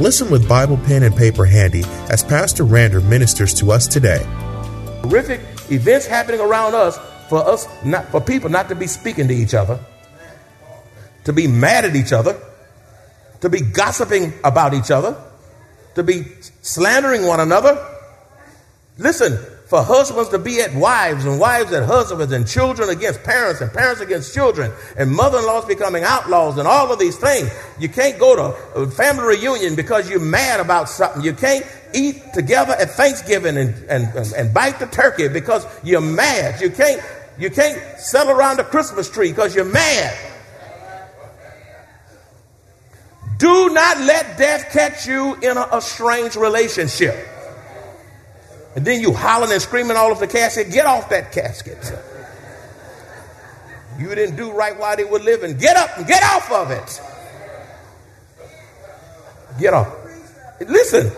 Listen 0.00 0.28
with 0.28 0.48
Bible 0.48 0.76
pen 0.76 1.04
and 1.04 1.14
paper 1.14 1.44
handy 1.44 1.84
as 2.10 2.24
Pastor 2.24 2.64
Rander 2.64 3.00
ministers 3.08 3.54
to 3.54 3.70
us 3.70 3.86
today. 3.86 4.24
Horrific 5.02 5.40
events 5.70 6.04
happening 6.04 6.40
around 6.40 6.74
us 6.74 6.98
for 7.28 7.38
us 7.38 7.68
not 7.84 8.06
for 8.06 8.20
people 8.20 8.50
not 8.50 8.68
to 8.70 8.74
be 8.74 8.88
speaking 8.88 9.28
to 9.28 9.34
each 9.34 9.54
other, 9.54 9.78
to 11.22 11.32
be 11.32 11.46
mad 11.46 11.84
at 11.84 11.94
each 11.94 12.12
other, 12.12 12.36
to 13.40 13.48
be 13.48 13.60
gossiping 13.60 14.32
about 14.42 14.74
each 14.74 14.90
other, 14.90 15.16
to 15.94 16.02
be 16.02 16.24
slandering 16.62 17.24
one 17.24 17.38
another. 17.38 17.78
Listen, 18.98 19.38
for 19.66 19.82
husbands 19.82 20.28
to 20.28 20.38
be 20.38 20.60
at 20.60 20.74
wives 20.74 21.24
and 21.24 21.40
wives 21.40 21.72
at 21.72 21.84
husbands 21.84 22.32
and 22.32 22.46
children 22.46 22.90
against 22.90 23.22
parents 23.22 23.62
and 23.62 23.72
parents 23.72 24.00
against 24.00 24.34
children 24.34 24.70
and 24.96 25.10
mother-in-laws 25.10 25.64
becoming 25.64 26.04
outlaws 26.04 26.58
and 26.58 26.68
all 26.68 26.92
of 26.92 26.98
these 26.98 27.16
things. 27.16 27.50
You 27.78 27.88
can't 27.88 28.18
go 28.18 28.36
to 28.36 28.42
a 28.78 28.90
family 28.90 29.24
reunion 29.24 29.74
because 29.74 30.08
you're 30.10 30.20
mad 30.20 30.60
about 30.60 30.90
something. 30.90 31.22
You 31.22 31.32
can't 31.32 31.64
eat 31.94 32.22
together 32.34 32.74
at 32.74 32.90
Thanksgiving 32.90 33.56
and, 33.56 33.74
and, 33.88 34.14
and, 34.14 34.32
and 34.34 34.54
bite 34.54 34.78
the 34.78 34.86
turkey 34.86 35.28
because 35.28 35.66
you're 35.82 36.00
mad. 36.02 36.60
You 36.60 36.68
can't, 36.68 37.00
you 37.38 37.48
can't 37.48 37.80
settle 37.98 38.36
around 38.36 38.58
the 38.58 38.64
Christmas 38.64 39.08
tree 39.08 39.30
because 39.30 39.54
you're 39.54 39.64
mad. 39.64 40.14
Do 43.38 43.70
not 43.70 43.98
let 43.98 44.36
death 44.38 44.70
catch 44.72 45.06
you 45.06 45.34
in 45.36 45.56
a, 45.56 45.68
a 45.72 45.80
strange 45.80 46.36
relationship. 46.36 47.33
And 48.76 48.84
then 48.84 49.00
you 49.00 49.12
hollering 49.12 49.52
and 49.52 49.62
screaming 49.62 49.96
all 49.96 50.10
over 50.10 50.26
the 50.26 50.32
casket. 50.32 50.72
Get 50.72 50.86
off 50.86 51.10
that 51.10 51.32
casket. 51.32 51.92
You 53.98 54.12
didn't 54.14 54.36
do 54.36 54.50
right 54.50 54.78
while 54.78 54.96
they 54.96 55.04
were 55.04 55.20
living. 55.20 55.56
Get 55.56 55.76
up 55.76 55.96
and 55.96 56.06
get 56.06 56.22
off 56.24 56.50
of 56.50 56.70
it. 56.70 57.00
Get 59.60 59.72
off. 59.72 59.94
Listen, 60.60 61.12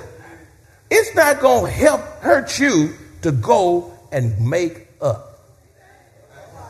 it's 0.90 1.14
not 1.14 1.40
going 1.40 1.64
to 1.64 1.70
help 1.70 2.00
hurt 2.20 2.58
you 2.58 2.94
to 3.22 3.32
go 3.32 3.92
and 4.12 4.38
make 4.48 4.88
up. 5.00 5.38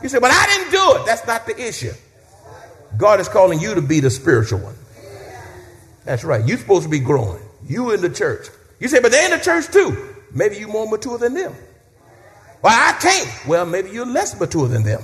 You 0.01 0.09
say, 0.09 0.19
but 0.19 0.31
I 0.31 0.45
didn't 0.45 0.71
do 0.71 1.01
it. 1.01 1.05
That's 1.05 1.27
not 1.27 1.45
the 1.45 1.59
issue. 1.59 1.91
God 2.97 3.19
is 3.19 3.27
calling 3.27 3.59
you 3.59 3.75
to 3.75 3.81
be 3.81 3.99
the 3.99 4.09
spiritual 4.09 4.59
one. 4.59 4.75
That's 6.05 6.23
right. 6.23 6.45
You're 6.47 6.57
supposed 6.57 6.83
to 6.83 6.89
be 6.89 6.99
growing. 6.99 7.41
You 7.67 7.91
in 7.91 8.01
the 8.01 8.09
church. 8.09 8.47
You 8.79 8.87
say, 8.87 9.01
but 9.01 9.11
they're 9.11 9.25
in 9.25 9.37
the 9.37 9.43
church 9.43 9.67
too. 9.67 10.15
Maybe 10.33 10.57
you're 10.57 10.69
more 10.69 10.89
mature 10.89 11.17
than 11.17 11.33
them. 11.33 11.53
Well, 12.61 12.73
I 12.75 12.97
can't. 12.99 13.47
Well, 13.47 13.65
maybe 13.65 13.91
you're 13.91 14.05
less 14.05 14.37
mature 14.39 14.67
than 14.67 14.83
them. 14.83 15.01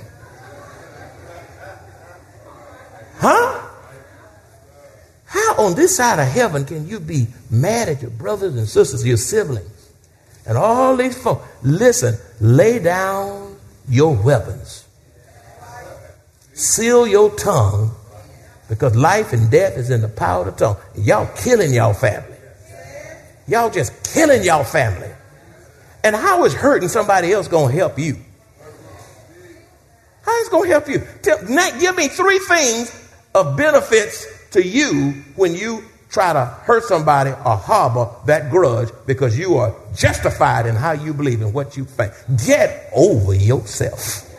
Huh? 3.16 3.60
How 5.24 5.54
on 5.64 5.74
this 5.74 5.96
side 5.96 6.18
of 6.18 6.28
heaven 6.28 6.64
can 6.64 6.86
you 6.86 7.00
be 7.00 7.26
mad 7.50 7.88
at 7.88 8.02
your 8.02 8.10
brothers 8.10 8.56
and 8.56 8.68
sisters, 8.68 9.06
your 9.06 9.16
siblings, 9.16 9.90
and 10.46 10.58
all 10.58 10.96
these 10.96 11.20
folks? 11.20 11.46
Listen, 11.62 12.16
lay 12.40 12.78
down 12.78 13.56
your 13.88 14.14
weapons. 14.14 14.86
Seal 16.52 17.06
your 17.06 17.34
tongue 17.34 17.90
because 18.68 18.94
life 18.94 19.32
and 19.32 19.50
death 19.50 19.76
is 19.76 19.90
in 19.90 20.00
the 20.00 20.08
power 20.08 20.46
of 20.46 20.56
the 20.56 20.64
tongue. 20.64 20.76
Y'all 20.96 21.28
killing 21.36 21.72
y'all 21.72 21.94
family. 21.94 22.36
Y'all 23.46 23.70
just 23.70 24.12
killing 24.14 24.42
y'all 24.42 24.64
family. 24.64 25.10
And 26.04 26.14
how 26.14 26.44
is 26.44 26.52
hurting 26.54 26.90
somebody 26.90 27.32
else 27.32 27.48
going 27.48 27.72
to 27.72 27.76
help 27.76 27.98
you? 27.98 28.18
How 30.22 30.40
is 30.42 30.48
going 30.50 30.68
to 30.68 30.70
help 30.70 30.88
you? 30.88 31.02
Tell, 31.22 31.38
give 31.80 31.96
me 31.96 32.08
three 32.08 32.38
things 32.40 33.10
of 33.34 33.56
benefits 33.56 34.50
to 34.50 34.62
you 34.62 35.12
when 35.34 35.54
you 35.54 35.82
try 36.10 36.32
to 36.32 36.44
hurt 36.44 36.84
somebody 36.84 37.30
or 37.30 37.56
harbor 37.56 38.08
that 38.26 38.50
grudge 38.50 38.90
because 39.06 39.36
you 39.38 39.56
are 39.56 39.74
justified 39.96 40.66
in 40.66 40.76
how 40.76 40.92
you 40.92 41.12
believe 41.12 41.40
in 41.40 41.52
what 41.52 41.76
you 41.76 41.84
think. 41.84 42.12
Get 42.46 42.90
over 42.94 43.34
yourself. 43.34 44.30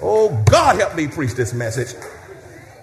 Oh, 0.00 0.44
God, 0.50 0.76
help 0.76 0.96
me 0.96 1.08
preach 1.08 1.34
this 1.34 1.52
message. 1.52 1.94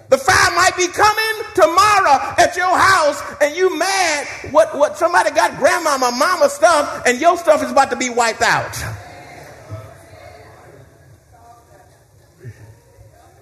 The 0.08 0.18
fire 0.18 0.54
might 0.54 0.76
be 0.76 0.86
coming 0.86 1.46
tomorrow 1.54 2.34
at 2.38 2.54
your 2.56 2.78
house 2.78 3.20
and 3.40 3.56
you 3.56 3.76
mad. 3.76 4.26
What, 4.52 4.76
what 4.76 4.96
somebody 4.96 5.30
got 5.30 5.58
grandmama, 5.58 6.12
mama 6.16 6.48
stuff 6.48 7.02
and 7.06 7.20
your 7.20 7.36
stuff 7.36 7.62
is 7.62 7.72
about 7.72 7.90
to 7.90 7.96
be 7.96 8.10
wiped 8.10 8.42
out. 8.42 8.76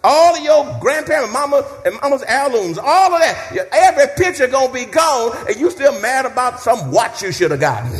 All 0.06 0.36
of 0.36 0.42
your 0.42 0.78
grandparents, 0.80 1.32
mama, 1.32 1.64
and 1.86 1.98
mama's 2.02 2.22
heirlooms, 2.28 2.76
all 2.76 3.14
of 3.14 3.20
that, 3.20 3.68
every 3.72 4.04
picture 4.22 4.46
gonna 4.46 4.70
be 4.70 4.84
gone, 4.84 5.34
and 5.48 5.56
you 5.56 5.70
still 5.70 5.98
mad 6.02 6.26
about 6.26 6.60
some 6.60 6.92
watch 6.92 7.22
you 7.22 7.32
should 7.32 7.50
have 7.50 7.60
gotten, 7.60 7.90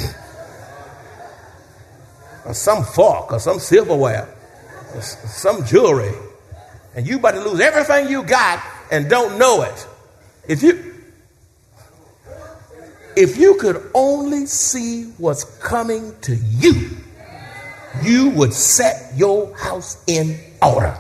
or 2.45 2.53
some 2.53 2.85
fork, 2.85 3.33
or 3.33 3.41
some 3.41 3.59
silverware, 3.59 4.29
or 4.95 5.01
some 5.01 5.65
jewelry 5.65 6.13
and 6.95 7.07
you 7.07 7.19
about 7.19 7.33
to 7.33 7.41
lose 7.41 7.61
everything 7.61 8.09
you 8.09 8.23
got 8.23 8.63
and 8.91 9.09
don't 9.11 9.39
know 9.39 9.63
it. 9.63 9.87
If 10.49 10.63
you 10.63 10.95
if 13.17 13.37
you 13.37 13.55
could 13.57 13.91
only 13.95 14.47
see 14.47 15.05
what's 15.19 15.45
coming 15.59 16.15
to 16.23 16.35
you, 16.35 16.91
you 18.03 18.31
would 18.31 18.53
set 18.53 19.17
your 19.17 19.57
house 19.57 20.03
in 20.09 20.39
order. 20.61 20.97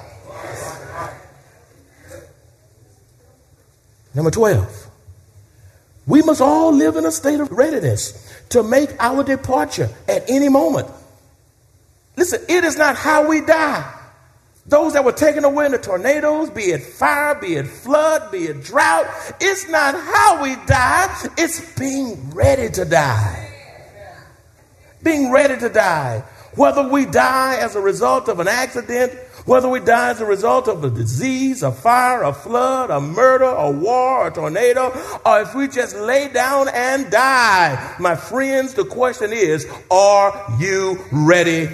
Number 4.15 4.31
12. 4.31 4.87
We 6.06 6.22
must 6.22 6.41
all 6.41 6.72
live 6.72 6.97
in 6.97 7.04
a 7.04 7.10
state 7.10 7.41
of 7.41 7.50
readiness 7.50 8.33
to 8.50 8.62
make 8.62 8.91
our 9.00 9.25
departure 9.25 9.88
at 10.06 10.28
any 10.31 10.49
moment. 10.49 10.86
Listen, 12.16 12.41
it 12.48 12.63
is 12.63 12.77
not 12.77 12.95
how 12.95 13.28
we 13.28 13.41
die 13.41 14.03
those 14.66 14.95
that 14.95 15.05
were 15.05 15.13
taken 15.13 15.45
away 15.45 15.66
in 15.66 15.72
the 15.72 15.78
tornadoes, 15.78 16.49
be 16.49 16.65
it 16.65 16.83
fire, 16.83 17.34
be 17.34 17.57
it 17.57 17.66
flood, 17.66 18.31
be 18.33 18.45
it 18.45 18.63
drought, 18.63 19.07
it's 19.41 19.69
not 19.69 19.95
how 19.95 20.43
we 20.43 20.57
die, 20.66 21.28
it's 21.37 21.78
being 21.78 22.31
ready 22.31 22.71
to 22.71 22.84
die. 22.84 23.51
Being 25.03 25.31
ready 25.31 25.59
to 25.59 25.69
die. 25.69 26.25
Whether 26.57 26.89
we 26.89 27.05
die 27.05 27.57
as 27.57 27.77
a 27.77 27.81
result 27.81 28.28
of 28.28 28.41
an 28.41 28.49
accident, 28.49 29.13
whether 29.45 29.69
we 29.69 29.81
die 29.81 30.11
as 30.11 30.22
a 30.22 30.25
result 30.25 30.69
of 30.69 30.83
a 30.83 30.89
disease, 30.89 31.63
a 31.63 31.71
fire, 31.71 32.22
a 32.22 32.33
flood, 32.33 32.91
a 32.91 33.01
murder, 33.01 33.45
a 33.45 33.71
war, 33.71 34.28
a 34.28 34.31
tornado, 34.33 34.93
or 35.27 35.43
if 35.43 35.55
we 35.55 35.69
just 35.69 35.95
lay 35.97 36.28
down 36.28 36.69
and 36.72 37.10
die. 37.10 37.97
My 37.99 38.15
friends, 38.15 38.72
the 38.72 38.87
question 38.87 39.33
is, 39.33 39.67
are 39.91 40.57
you 40.59 41.05
ready 41.13 41.69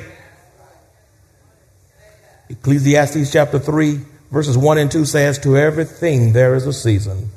Ecclesiastes 2.51 3.31
chapter 3.31 3.61
3, 3.61 4.01
verses 4.33 4.59
1 4.59 4.79
and 4.79 4.91
2 4.91 5.05
says, 5.05 5.39
To 5.39 5.57
everything 5.57 6.33
there 6.33 6.57
is 6.57 6.67
a 6.67 6.73
season, 6.73 7.31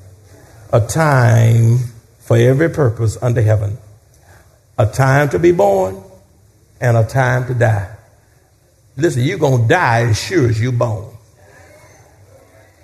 a 0.72 0.82
time 0.82 1.78
for 2.18 2.36
every 2.36 2.70
purpose 2.72 3.16
under 3.22 3.44
heaven, 3.44 3.78
a 4.80 4.88
time 4.88 5.30
to 5.30 5.38
be 5.38 5.52
born 5.52 6.02
and 6.82 6.98
a 6.98 7.06
time 7.06 7.46
to 7.46 7.54
die. 7.54 7.96
Listen, 8.98 9.22
you're 9.22 9.38
going 9.38 9.62
to 9.62 9.68
die 9.68 10.10
as 10.10 10.20
sure 10.20 10.50
as 10.50 10.60
you're 10.60 10.72
born. 10.72 11.16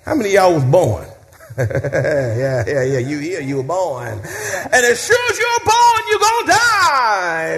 How 0.05 0.13
many 0.13 0.33
y'all 0.33 0.53
was 0.53 0.65
born? 0.65 1.07
yeah, 1.57 2.63
yeah, 2.67 2.83
yeah. 2.83 2.99
You 2.99 3.17
here, 3.17 3.41
you 3.41 3.57
were 3.57 3.63
born. 3.63 4.07
And 4.07 4.85
as 4.85 5.03
sure 5.03 5.29
as 5.31 5.37
you're 5.39 5.65
born, 5.65 6.01
you're 6.09 6.19
going 6.19 6.45
to 6.45 6.51
die. 6.51 6.68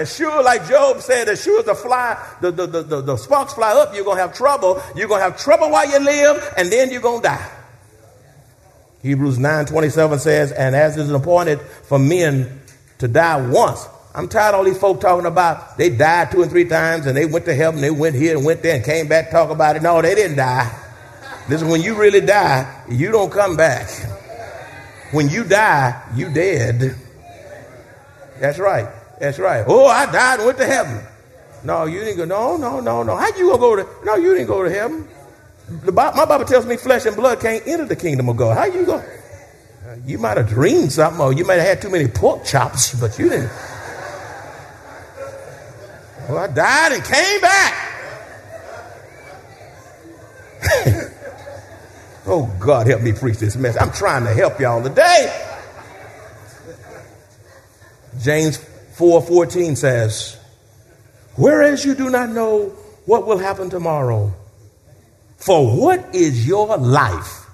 As 0.02 0.16
sure, 0.16 0.42
like 0.42 0.66
Job 0.68 1.00
said, 1.00 1.28
as 1.28 1.44
sure 1.44 1.60
as 1.60 1.64
the 1.64 1.76
fly, 1.76 2.20
the, 2.40 2.50
the, 2.50 2.66
the, 2.66 2.82
the, 2.82 3.00
the 3.02 3.16
sparks 3.16 3.52
fly 3.52 3.70
up, 3.70 3.94
you're 3.94 4.02
going 4.02 4.16
to 4.16 4.22
have 4.22 4.34
trouble. 4.34 4.82
You're 4.96 5.06
going 5.06 5.20
to 5.20 5.30
have 5.30 5.38
trouble 5.38 5.70
while 5.70 5.88
you 5.88 6.00
live, 6.00 6.54
and 6.56 6.72
then 6.72 6.90
you're 6.90 7.00
going 7.00 7.22
to 7.22 7.28
die. 7.28 7.50
Hebrews 9.02 9.38
9 9.38 9.66
27 9.66 10.18
says, 10.18 10.50
And 10.50 10.74
as 10.74 10.96
is 10.96 11.08
appointed 11.08 11.60
for 11.60 12.00
men 12.00 12.62
to 12.98 13.06
die 13.06 13.48
once. 13.48 13.86
I'm 14.12 14.26
tired 14.26 14.54
of 14.54 14.58
all 14.58 14.64
these 14.64 14.76
folk 14.76 15.00
talking 15.00 15.24
about 15.24 15.78
they 15.78 15.88
died 15.88 16.32
two 16.32 16.42
and 16.42 16.50
three 16.50 16.66
times 16.66 17.06
and 17.06 17.16
they 17.16 17.24
went 17.24 17.44
to 17.44 17.54
heaven, 17.54 17.80
they 17.80 17.90
went 17.90 18.16
here 18.16 18.36
and 18.36 18.44
went 18.44 18.62
there 18.64 18.74
and 18.74 18.84
came 18.84 19.06
back 19.06 19.30
talk 19.30 19.50
about 19.50 19.76
it. 19.76 19.82
No, 19.82 20.02
they 20.02 20.16
didn't 20.16 20.36
die. 20.36 20.68
Listen, 21.48 21.68
when 21.68 21.80
you 21.80 21.94
really 21.94 22.20
die, 22.20 22.84
you 22.88 23.12
don't 23.12 23.30
come 23.30 23.56
back. 23.56 23.88
When 25.12 25.28
you 25.28 25.44
die, 25.44 26.02
you 26.16 26.28
dead. 26.34 26.96
That's 28.40 28.58
right. 28.58 28.88
That's 29.22 29.38
right. 29.38 29.64
Oh, 29.68 29.86
I 29.86 30.10
died 30.10 30.40
and 30.40 30.46
went 30.46 30.58
to 30.58 30.66
heaven. 30.66 31.00
No, 31.62 31.84
you 31.84 32.00
didn't 32.00 32.16
go. 32.16 32.24
No, 32.24 32.56
no, 32.56 32.80
no, 32.80 33.04
no. 33.04 33.14
How 33.16 33.28
you 33.28 33.50
gonna 33.50 33.58
go 33.58 33.76
to? 33.76 33.86
No, 34.04 34.16
you 34.16 34.34
didn't 34.34 34.48
go 34.48 34.64
to 34.64 34.68
heaven. 34.68 35.06
The, 35.68 35.92
my 35.92 36.24
Bible 36.24 36.44
tells 36.44 36.66
me 36.66 36.76
flesh 36.76 37.06
and 37.06 37.14
blood 37.14 37.38
can't 37.38 37.64
enter 37.64 37.84
the 37.84 37.94
kingdom 37.94 38.28
of 38.28 38.36
God. 38.36 38.58
How 38.58 38.64
you 38.64 38.84
go? 38.84 39.00
You 40.04 40.18
might 40.18 40.38
have 40.38 40.48
dreamed 40.48 40.90
something, 40.90 41.20
or 41.20 41.32
you 41.32 41.44
might 41.44 41.60
have 41.60 41.66
had 41.66 41.80
too 41.80 41.90
many 41.90 42.08
pork 42.08 42.44
chops, 42.44 42.98
but 42.98 43.16
you 43.16 43.28
didn't. 43.28 43.52
Well, 46.28 46.38
I 46.38 46.48
died 46.48 46.90
and 46.90 47.04
came 47.04 47.40
back. 47.40 47.74
oh, 52.26 52.52
God, 52.58 52.88
help 52.88 53.02
me 53.02 53.12
preach 53.12 53.38
this 53.38 53.54
message. 53.54 53.80
I'm 53.80 53.92
trying 53.92 54.24
to 54.24 54.34
help 54.34 54.58
y'all 54.58 54.82
today. 54.82 55.48
James 58.20 58.58
4:14 58.96 59.76
says, 59.76 60.36
"Whereas 61.36 61.84
you 61.84 61.94
do 61.94 62.10
not 62.10 62.30
know 62.30 62.72
what 63.06 63.26
will 63.26 63.38
happen 63.38 63.70
tomorrow, 63.70 64.32
for 65.36 65.76
what 65.76 66.14
is 66.14 66.46
your 66.46 66.76
life? 66.76 67.46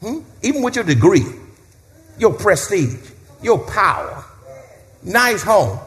Hmm? 0.00 0.20
Even 0.42 0.62
with 0.62 0.76
your 0.76 0.84
degree, 0.84 1.24
your 2.18 2.34
prestige, 2.34 3.10
your 3.42 3.58
power, 3.58 4.24
nice 5.02 5.42
home, 5.42 5.78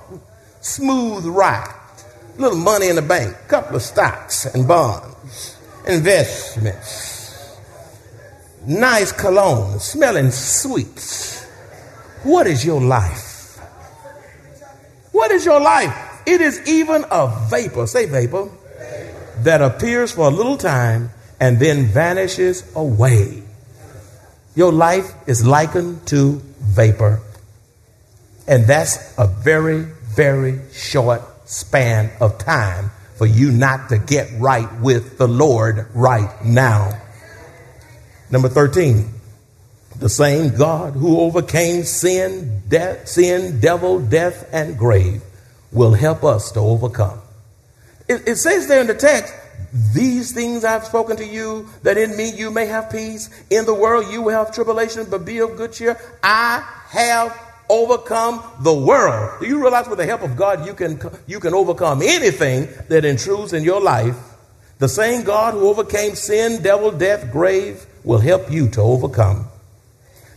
smooth 0.62 1.26
ride, 1.26 1.74
little 2.38 2.58
money 2.58 2.88
in 2.90 2.96
the 2.96 3.02
bank, 3.02 3.36
couple 3.48 3.76
of 3.76 3.82
stocks 3.82 4.46
and 4.46 4.68
bonds, 4.68 5.58
investments, 5.88 7.58
nice 8.66 9.12
cologne, 9.12 9.80
smelling 9.80 10.32
sweets. 10.32 11.44
What 12.24 12.48
is 12.48 12.66
your 12.66 12.82
life? 12.82 13.27
What 15.18 15.32
is 15.32 15.46
your 15.46 15.60
life? 15.60 16.22
It 16.28 16.42
is 16.42 16.62
even 16.68 17.04
a 17.10 17.48
vapor, 17.50 17.88
say 17.88 18.06
vapor, 18.06 18.52
that 19.40 19.64
appears 19.64 20.12
for 20.12 20.28
a 20.28 20.30
little 20.30 20.58
time 20.58 21.10
and 21.40 21.60
then 21.60 21.88
vanishes 21.88 22.64
away. 22.76 23.42
Your 24.54 24.72
life 24.72 25.12
is 25.26 25.44
likened 25.44 26.06
to 26.10 26.40
vapor. 26.60 27.20
And 28.48 28.68
that's 28.68 29.18
a 29.18 29.26
very, 29.26 29.88
very 30.04 30.60
short 30.72 31.24
span 31.50 32.12
of 32.22 32.38
time 32.38 32.92
for 33.16 33.26
you 33.26 33.52
not 33.52 33.90
to 33.90 33.98
get 33.98 34.30
right 34.38 34.72
with 34.82 35.18
the 35.18 35.28
Lord 35.28 35.88
right 35.96 36.46
now. 36.46 36.92
Number 38.30 38.50
13, 38.50 39.10
the 40.00 40.10
same 40.10 40.56
God 40.56 40.94
who 40.94 41.20
overcame 41.20 41.84
sin, 41.84 42.62
death, 42.68 43.08
sin, 43.08 43.60
devil, 43.60 44.00
death, 44.00 44.48
and 44.52 44.78
grave 44.78 45.22
will 45.72 45.94
help 45.94 46.24
us 46.24 46.52
to 46.52 46.60
overcome. 46.60 47.20
It, 48.08 48.28
it 48.28 48.36
says 48.38 48.68
there 48.68 48.82
in 48.82 48.88
the 48.88 48.94
text, 48.94 49.34
these 49.94 50.32
things 50.32 50.64
I've 50.64 50.86
spoken 50.86 51.18
to 51.18 51.26
you, 51.26 51.68
that 51.84 51.98
in 51.98 52.16
me 52.16 52.32
you 52.32 52.52
may 52.52 52.68
have 52.68 52.92
peace. 52.92 53.30
In 53.50 53.66
the 53.66 53.74
world 53.74 54.12
you 54.12 54.22
will 54.22 54.32
have 54.32 54.54
tribulation, 54.54 55.08
but 55.10 55.26
be 55.26 55.40
of 55.40 55.58
good 55.58 55.74
cheer. 55.74 56.00
I 56.24 56.60
have 56.90 57.38
overcome 57.70 58.44
the 58.62 58.74
world. 58.74 59.42
Do 59.42 59.48
you 59.48 59.60
realize 59.60 59.88
with 59.88 59.98
the 59.98 60.06
help 60.06 60.22
of 60.22 60.38
God 60.38 60.66
you 60.66 60.74
can, 60.74 61.02
you 61.26 61.40
can 61.40 61.54
overcome 61.54 62.02
anything 62.02 62.70
that 62.88 63.04
intrudes 63.04 63.54
in 63.54 63.64
your 63.64 63.82
life? 63.82 64.16
The 64.80 64.88
same 64.88 65.24
God 65.24 65.56
who 65.56 65.68
overcame 65.68 66.16
sin, 66.16 66.62
devil, 66.62 66.92
death, 66.92 67.32
grave 67.32 67.86
will 68.04 68.20
help 68.20 68.52
you 68.52 68.70
to 68.70 68.82
overcome. 68.82 69.48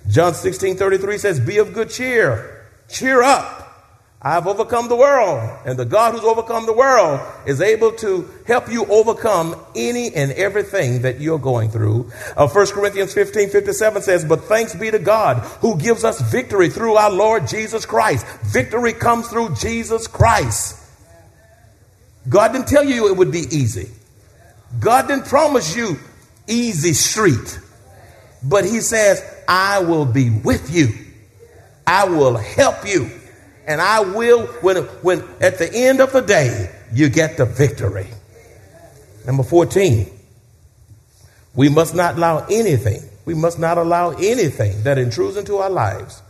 John 0.09 0.35
16 0.35 0.77
33 0.77 1.19
says, 1.19 1.41
Be 1.41 1.59
of 1.59 1.73
good 1.73 1.91
cheer. 1.91 2.67
Cheer 2.89 3.23
up. 3.23 3.61
I've 4.23 4.47
overcome 4.47 4.89
the 4.89 4.97
world, 4.97 5.59
and 5.65 5.79
the 5.79 5.87
God 5.87 6.13
who's 6.13 6.25
overcome 6.25 6.67
the 6.67 6.75
world 6.75 7.21
is 7.47 7.63
able 7.63 7.93
to 7.93 8.29
help 8.47 8.71
you 8.71 8.85
overcome 8.85 9.57
any 9.75 10.15
and 10.15 10.31
everything 10.33 11.03
that 11.03 11.23
you're 11.23 11.39
going 11.39 11.71
through. 11.71 12.11
Uh, 12.37 12.47
1 12.47 12.67
Corinthians 12.67 13.15
15 13.15 13.49
57 13.49 14.03
says, 14.03 14.25
But 14.27 14.45
thanks 14.45 14.75
be 14.75 14.91
to 14.91 14.99
God 14.99 15.39
who 15.63 15.79
gives 15.79 16.05
us 16.05 16.21
victory 16.21 16.69
through 16.69 16.97
our 16.97 17.11
Lord 17.11 17.49
Jesus 17.49 17.87
Christ. 17.87 18.27
Victory 18.43 18.93
comes 18.93 19.27
through 19.29 19.55
Jesus 19.55 20.07
Christ. 20.07 20.77
God 22.29 22.53
didn't 22.53 22.69
tell 22.69 22.85
you 22.85 23.09
it 23.09 23.17
would 23.17 23.33
be 23.33 23.47
easy, 23.51 23.89
God 24.79 25.09
didn't 25.09 25.27
promise 25.27 25.75
you 25.75 25.99
easy 26.47 26.93
street, 26.93 27.59
but 28.43 28.67
He 28.67 28.83
says, 28.83 29.25
I 29.51 29.81
will 29.81 30.07
be 30.07 30.31
with 30.31 30.75
you, 30.75 30.89
I 31.87 32.09
will 32.09 32.37
help 32.39 32.87
you 32.87 33.11
and 33.71 33.81
I 33.81 34.01
will, 34.01 34.47
when, 34.63 34.79
when 35.03 35.23
at 35.41 35.59
the 35.59 35.71
end 35.73 36.01
of 36.01 36.13
the 36.13 36.23
day, 36.23 36.75
you 36.93 37.09
get 37.09 37.37
the 37.37 37.47
victory. 37.47 38.09
Number 39.25 39.45
14, 39.45 40.11
we 41.55 41.69
must 41.69 41.95
not 41.95 42.17
allow 42.17 42.47
anything, 42.51 43.01
we 43.25 43.35
must 43.35 43.61
not 43.61 43.79
allow 43.79 44.11
anything 44.11 44.83
that 44.83 44.99
intrudes 44.99 45.37
into 45.37 45.59
our 45.59 45.71
lives, 45.71 46.21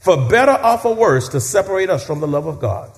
for 0.00 0.28
better 0.28 0.52
or 0.52 0.76
for 0.76 0.94
worse, 0.94 1.30
to 1.30 1.40
separate 1.40 1.88
us 1.88 2.06
from 2.06 2.20
the 2.20 2.28
love 2.28 2.46
of 2.46 2.60
God. 2.60 2.90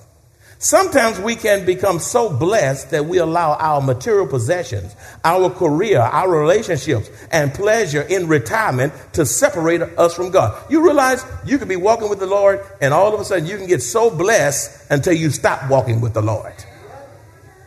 Sometimes 0.57 1.19
we 1.19 1.35
can 1.35 1.65
become 1.65 1.99
so 1.99 2.29
blessed 2.29 2.91
that 2.91 3.05
we 3.05 3.17
allow 3.17 3.55
our 3.55 3.81
material 3.81 4.25
possessions, 4.25 4.95
our 5.23 5.49
career, 5.49 5.99
our 5.99 6.29
relationships, 6.29 7.09
and 7.29 7.53
pleasure 7.53 8.01
in 8.01 8.27
retirement 8.27 8.93
to 9.13 9.25
separate 9.25 9.81
us 9.81 10.15
from 10.15 10.31
God. 10.31 10.57
You 10.71 10.83
realize 10.83 11.23
you 11.45 11.57
can 11.57 11.67
be 11.67 11.75
walking 11.75 12.09
with 12.09 12.19
the 12.19 12.25
Lord, 12.25 12.65
and 12.81 12.93
all 12.93 13.13
of 13.13 13.19
a 13.19 13.25
sudden 13.25 13.45
you 13.45 13.57
can 13.57 13.67
get 13.67 13.83
so 13.83 14.09
blessed 14.09 14.89
until 14.89 15.13
you 15.13 15.29
stop 15.29 15.69
walking 15.69 15.99
with 15.99 16.13
the 16.13 16.21
Lord. 16.21 16.53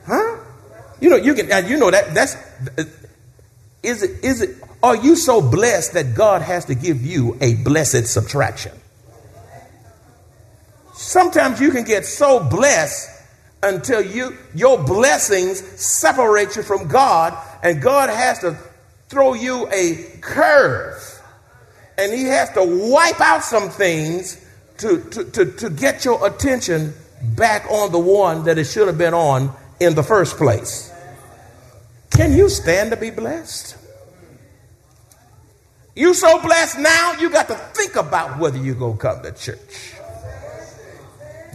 Huh? 0.07 0.39
You 1.01 1.11
know, 1.11 1.17
you 1.17 1.35
can, 1.35 1.69
you 1.69 1.77
know 1.77 1.91
that 1.91 2.15
that's, 2.15 2.37
is 3.83 4.03
it, 4.03 4.25
is 4.25 4.41
it, 4.41 4.57
are 4.83 4.97
you 4.97 5.15
so 5.15 5.43
blessed 5.43 5.93
that 5.93 6.15
God 6.15 6.41
has 6.43 6.65
to 6.65 6.75
give 6.75 7.05
you 7.05 7.37
a 7.41 7.55
blessed 7.55 8.07
subtraction? 8.07 8.73
Sometimes 10.99 11.61
you 11.61 11.71
can 11.71 11.85
get 11.85 12.05
so 12.05 12.41
blessed 12.41 13.09
until 13.63 14.03
you 14.03 14.37
your 14.53 14.83
blessings 14.83 15.61
separate 15.81 16.57
you 16.57 16.65
from 16.65 16.89
God 16.89 17.39
and 17.63 17.81
God 17.81 18.11
has 18.11 18.41
to 18.41 18.59
throw 19.09 19.35
you 19.35 19.69
a 19.71 20.19
curve 20.21 21.01
and 21.99 22.13
he 22.13 22.25
has 22.25 22.51
to 22.51 22.65
wipe 22.91 23.21
out 23.21 23.45
some 23.45 23.69
things 23.69 24.45
to, 24.79 25.01
to, 25.11 25.25
to, 25.31 25.53
to 25.53 25.71
get 25.71 26.05
your 26.05 26.27
attention 26.27 26.93
back 27.37 27.65
on 27.71 27.93
the 27.93 27.99
one 28.01 28.43
that 28.47 28.59
it 28.59 28.65
should 28.65 28.89
have 28.89 28.99
been 28.99 29.15
on 29.15 29.55
in 29.79 29.95
the 29.95 30.03
first 30.03 30.37
place. 30.37 30.93
Can 32.11 32.33
you 32.33 32.49
stand 32.49 32.91
to 32.91 32.97
be 32.97 33.11
blessed? 33.11 33.77
You 35.95 36.13
so 36.13 36.43
blessed 36.43 36.81
now, 36.81 37.13
you 37.21 37.31
got 37.31 37.47
to 37.47 37.55
think 37.55 37.95
about 37.95 38.41
whether 38.41 38.59
you 38.59 38.75
go 38.75 38.95
come 38.95 39.23
to 39.23 39.31
church. 39.31 39.95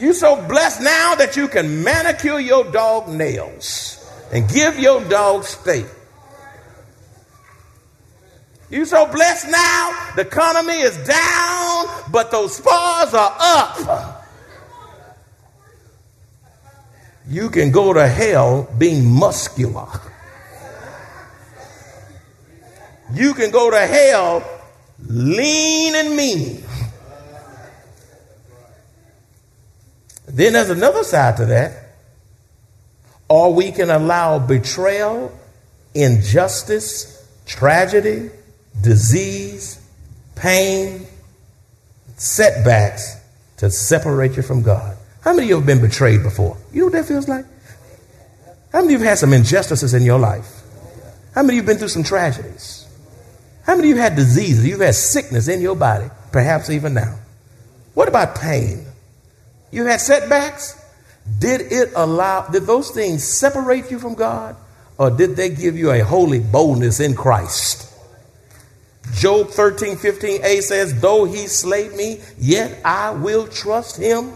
You 0.03 0.11
so 0.13 0.35
blessed 0.35 0.81
now 0.81 1.15
that 1.15 1.37
you 1.37 1.47
can 1.47 1.81
manicure 1.81 2.37
your 2.37 2.65
dog 2.65 3.07
nails 3.07 4.05
and 4.33 4.49
give 4.49 4.77
your 4.77 5.01
dog 5.05 5.45
steak. 5.45 5.85
You 8.69 8.83
so 8.83 9.05
blessed 9.09 9.49
now, 9.49 10.11
the 10.17 10.23
economy 10.23 10.73
is 10.73 10.97
down, 11.07 11.85
but 12.11 12.31
those 12.31 12.57
spars 12.57 13.13
are 13.13 13.33
up. 13.39 14.25
You 17.29 17.49
can 17.49 17.71
go 17.71 17.93
to 17.93 18.05
hell 18.05 18.69
being 18.77 19.09
muscular. 19.09 19.87
You 23.13 23.33
can 23.35 23.51
go 23.51 23.71
to 23.71 23.79
hell 23.79 24.43
lean 25.07 25.95
and 25.95 26.17
mean. 26.17 26.61
Then 30.33 30.53
there's 30.53 30.71
another 30.71 31.03
side 31.03 31.37
to 31.37 31.45
that. 31.45 31.79
or 33.29 33.53
we 33.53 33.71
can 33.71 33.89
allow 33.89 34.37
betrayal, 34.37 35.31
injustice, 35.95 37.27
tragedy, 37.47 38.29
disease, 38.81 39.79
pain, 40.35 41.07
setbacks 42.17 43.17
to 43.57 43.71
separate 43.71 44.35
you 44.35 44.43
from 44.43 44.61
God. 44.61 44.97
How 45.21 45.33
many 45.33 45.45
of 45.45 45.49
you 45.49 45.55
have 45.55 45.65
been 45.65 45.81
betrayed 45.81 46.21
before? 46.21 46.57
You 46.71 46.81
know 46.81 46.85
what 46.87 46.93
that 46.93 47.05
feels 47.05 47.27
like? 47.27 47.45
How 48.71 48.81
many 48.81 48.93
of 48.93 49.01
you 49.01 49.07
have 49.07 49.11
had 49.13 49.19
some 49.19 49.33
injustices 49.33 49.93
in 49.93 50.03
your 50.03 50.19
life? 50.19 50.61
How 51.33 51.41
many 51.41 51.53
of 51.53 51.55
you 51.55 51.61
have 51.61 51.67
been 51.67 51.77
through 51.77 51.87
some 51.87 52.03
tragedies? 52.03 52.85
How 53.63 53.75
many 53.75 53.91
of 53.91 53.95
you 53.95 54.01
have 54.01 54.11
had 54.11 54.17
diseases? 54.17 54.65
You've 54.67 54.81
had 54.81 54.95
sickness 54.95 55.47
in 55.47 55.61
your 55.61 55.75
body, 55.75 56.09
perhaps 56.31 56.69
even 56.69 56.93
now. 56.93 57.17
What 57.93 58.07
about 58.09 58.35
pain? 58.35 58.85
You 59.73 59.85
had 59.85 60.01
setbacks? 60.01 60.79
Did 61.39 61.71
it 61.71 61.93
allow, 61.95 62.47
did 62.47 62.63
those 62.63 62.91
things 62.91 63.23
separate 63.23 63.89
you 63.89 63.97
from 63.97 64.13
God? 64.13 64.55
Or 64.99 65.09
did 65.09 65.35
they 65.35 65.49
give 65.49 65.75
you 65.75 65.91
a 65.91 66.01
holy 66.01 66.39
boldness 66.39 66.99
in 66.99 67.15
Christ? 67.15 67.91
Job 69.15 69.49
13, 69.49 69.95
15a 69.95 70.61
says, 70.61 71.01
Though 71.01 71.25
he 71.25 71.47
slay 71.47 71.89
me, 71.89 72.21
yet 72.37 72.79
I 72.85 73.11
will 73.11 73.47
trust 73.47 73.97
him. 73.97 74.33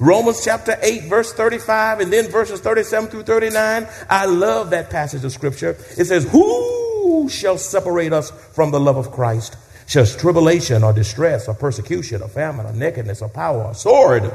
Romans 0.00 0.42
chapter 0.44 0.76
8, 0.82 1.04
verse 1.04 1.32
35, 1.32 2.00
and 2.00 2.12
then 2.12 2.28
verses 2.28 2.60
37 2.60 3.10
through 3.10 3.22
39. 3.22 3.86
I 4.08 4.26
love 4.26 4.70
that 4.70 4.90
passage 4.90 5.24
of 5.24 5.30
scripture. 5.30 5.76
It 5.96 6.06
says, 6.06 6.28
Who 6.30 7.28
shall 7.30 7.56
separate 7.56 8.12
us 8.12 8.30
from 8.52 8.72
the 8.72 8.80
love 8.80 8.96
of 8.96 9.12
Christ? 9.12 9.56
Shall 9.90 10.06
tribulation 10.06 10.84
or 10.84 10.92
distress 10.92 11.48
or 11.48 11.54
persecution 11.54 12.22
or 12.22 12.28
famine 12.28 12.64
or 12.64 12.72
nakedness 12.72 13.22
or 13.22 13.28
power 13.28 13.64
or 13.64 13.74
sword? 13.74 14.32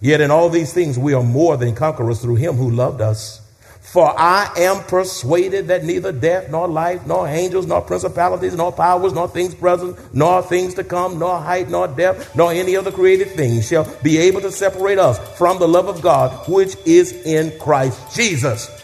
Yet 0.00 0.20
in 0.20 0.30
all 0.30 0.48
these 0.48 0.72
things 0.72 0.96
we 0.96 1.14
are 1.14 1.22
more 1.24 1.56
than 1.56 1.74
conquerors 1.74 2.22
through 2.22 2.36
him 2.36 2.54
who 2.54 2.70
loved 2.70 3.00
us. 3.00 3.40
For 3.80 4.14
I 4.16 4.52
am 4.56 4.84
persuaded 4.84 5.66
that 5.66 5.82
neither 5.82 6.12
death, 6.12 6.48
nor 6.48 6.68
life, 6.68 7.08
nor 7.08 7.26
angels, 7.26 7.66
nor 7.66 7.82
principalities, 7.82 8.54
nor 8.54 8.70
powers, 8.70 9.12
nor 9.12 9.26
things 9.26 9.52
present, 9.52 9.98
nor 10.14 10.42
things 10.42 10.74
to 10.74 10.84
come, 10.84 11.18
nor 11.18 11.40
height, 11.40 11.68
nor 11.68 11.88
depth, 11.88 12.36
nor 12.36 12.52
any 12.52 12.76
other 12.76 12.92
created 12.92 13.32
thing 13.32 13.62
shall 13.62 13.92
be 14.04 14.18
able 14.18 14.42
to 14.42 14.52
separate 14.52 15.00
us 15.00 15.18
from 15.36 15.58
the 15.58 15.66
love 15.66 15.88
of 15.88 16.02
God 16.02 16.48
which 16.48 16.76
is 16.86 17.10
in 17.26 17.58
Christ 17.58 18.14
Jesus. 18.14 18.83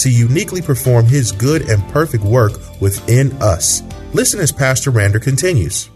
to 0.00 0.10
uniquely 0.10 0.62
perform 0.62 1.06
His 1.06 1.32
good 1.32 1.62
and 1.68 1.82
perfect 1.90 2.24
work 2.24 2.52
within 2.80 3.32
us. 3.42 3.82
Listen 4.12 4.40
as 4.40 4.52
Pastor 4.52 4.90
Rander 4.90 5.22
continues. 5.22 5.90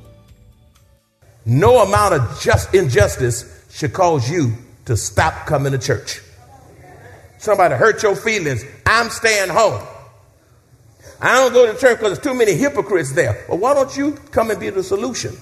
No 1.44 1.82
amount 1.82 2.14
of 2.14 2.40
just 2.40 2.75
injustice 2.75 3.66
should 3.73 3.92
cause 3.92 4.30
you 4.30 4.52
to 4.85 4.97
stop 4.97 5.47
coming 5.47 5.73
to 5.73 5.78
church. 5.78 6.21
Somebody 7.38 7.75
hurt 7.75 8.02
your 8.02 8.14
feelings. 8.14 8.64
I'm 8.87 9.11
staying 9.11 9.49
home. 9.49 9.85
I 11.21 11.35
don't 11.35 11.52
go 11.52 11.73
to 11.73 11.78
church 11.78 11.99
because 11.99 12.18
there's 12.18 12.18
too 12.18 12.35
many 12.35 12.54
hypocrites 12.54 13.12
there. 13.12 13.44
Well, 13.49 13.59
why 13.59 13.75
don't 13.75 13.97
you 13.97 14.12
come 14.30 14.50
and 14.50 14.61
be 14.61 14.71
the 14.71 14.82
solution 14.82 15.37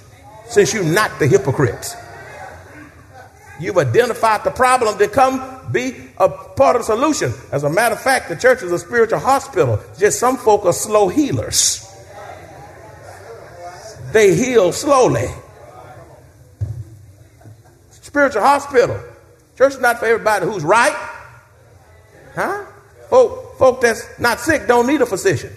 since 0.46 0.72
you're 0.72 0.84
not 0.84 1.18
the 1.18 1.26
hypocrites? 1.26 1.96
You've 3.58 3.76
identified 3.76 4.44
the 4.44 4.50
problem 4.50 4.96
to 4.98 5.08
come 5.08 5.59
be 5.72 5.94
a 6.18 6.28
part 6.28 6.76
of 6.76 6.82
the 6.82 6.86
solution. 6.86 7.32
As 7.52 7.64
a 7.64 7.70
matter 7.70 7.94
of 7.94 8.00
fact, 8.00 8.28
the 8.28 8.36
church 8.36 8.62
is 8.62 8.72
a 8.72 8.78
spiritual 8.78 9.18
hospital. 9.18 9.80
Just 9.98 10.18
some 10.18 10.36
folk 10.36 10.64
are 10.64 10.72
slow 10.72 11.08
healers. 11.08 11.86
They 14.12 14.34
heal 14.34 14.72
slowly. 14.72 15.28
Spiritual 17.90 18.42
hospital. 18.42 19.00
Church 19.56 19.74
is 19.74 19.80
not 19.80 19.98
for 19.98 20.06
everybody 20.06 20.46
who's 20.46 20.64
right. 20.64 20.96
Huh? 22.34 22.64
Folk, 23.08 23.58
folk 23.58 23.80
that's 23.80 24.18
not 24.18 24.40
sick 24.40 24.66
don't 24.66 24.86
need 24.86 25.00
a 25.02 25.06
physician. 25.06 25.52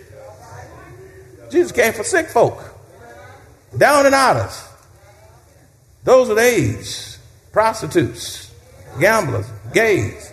Jesus 1.49 1.71
came 1.71 1.93
for 1.93 2.03
sick 2.03 2.29
folk, 2.29 2.63
down 3.77 4.07
and 4.07 4.15
outers, 4.15 4.67
those 6.03 6.27
with 6.27 6.39
AIDS, 6.39 7.19
prostitutes, 7.51 8.51
gamblers, 8.99 9.45
gays, 9.73 10.31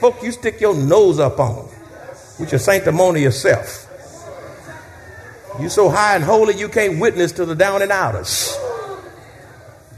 folk 0.00 0.22
you 0.22 0.32
stick 0.32 0.60
your 0.60 0.74
nose 0.74 1.18
up 1.18 1.38
on 1.40 1.68
with 2.38 2.52
your 2.52 2.58
sanctimonious 2.58 3.40
self. 3.40 3.88
You 5.60 5.68
so 5.68 5.90
high 5.90 6.16
and 6.16 6.24
holy 6.24 6.56
you 6.56 6.68
can't 6.68 6.98
witness 6.98 7.32
to 7.32 7.44
the 7.44 7.54
down 7.54 7.82
and 7.82 7.92
outers. 7.92 8.56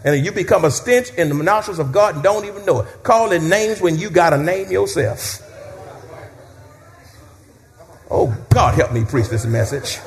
And 0.05 0.25
you 0.25 0.33
become 0.33 0.65
a 0.65 0.71
stench 0.71 1.11
in 1.15 1.31
the 1.31 1.35
nostrils 1.35 1.79
of 1.79 1.91
God 1.93 2.17
and 2.17 2.23
don't 2.23 2.45
even 2.45 2.67
know 2.67 2.81
it. 2.83 3.03
Calling 3.03 3.49
names 3.49 3.81
when 3.81 3.99
you 3.99 4.11
got 4.11 4.31
to 4.31 4.37
name 4.37 4.71
yourself. 4.71 5.41
Oh, 8.11 8.37
God, 8.51 8.75
help 8.75 8.93
me 8.93 9.05
preach 9.05 9.29
this 9.29 9.47
message. 9.47 9.99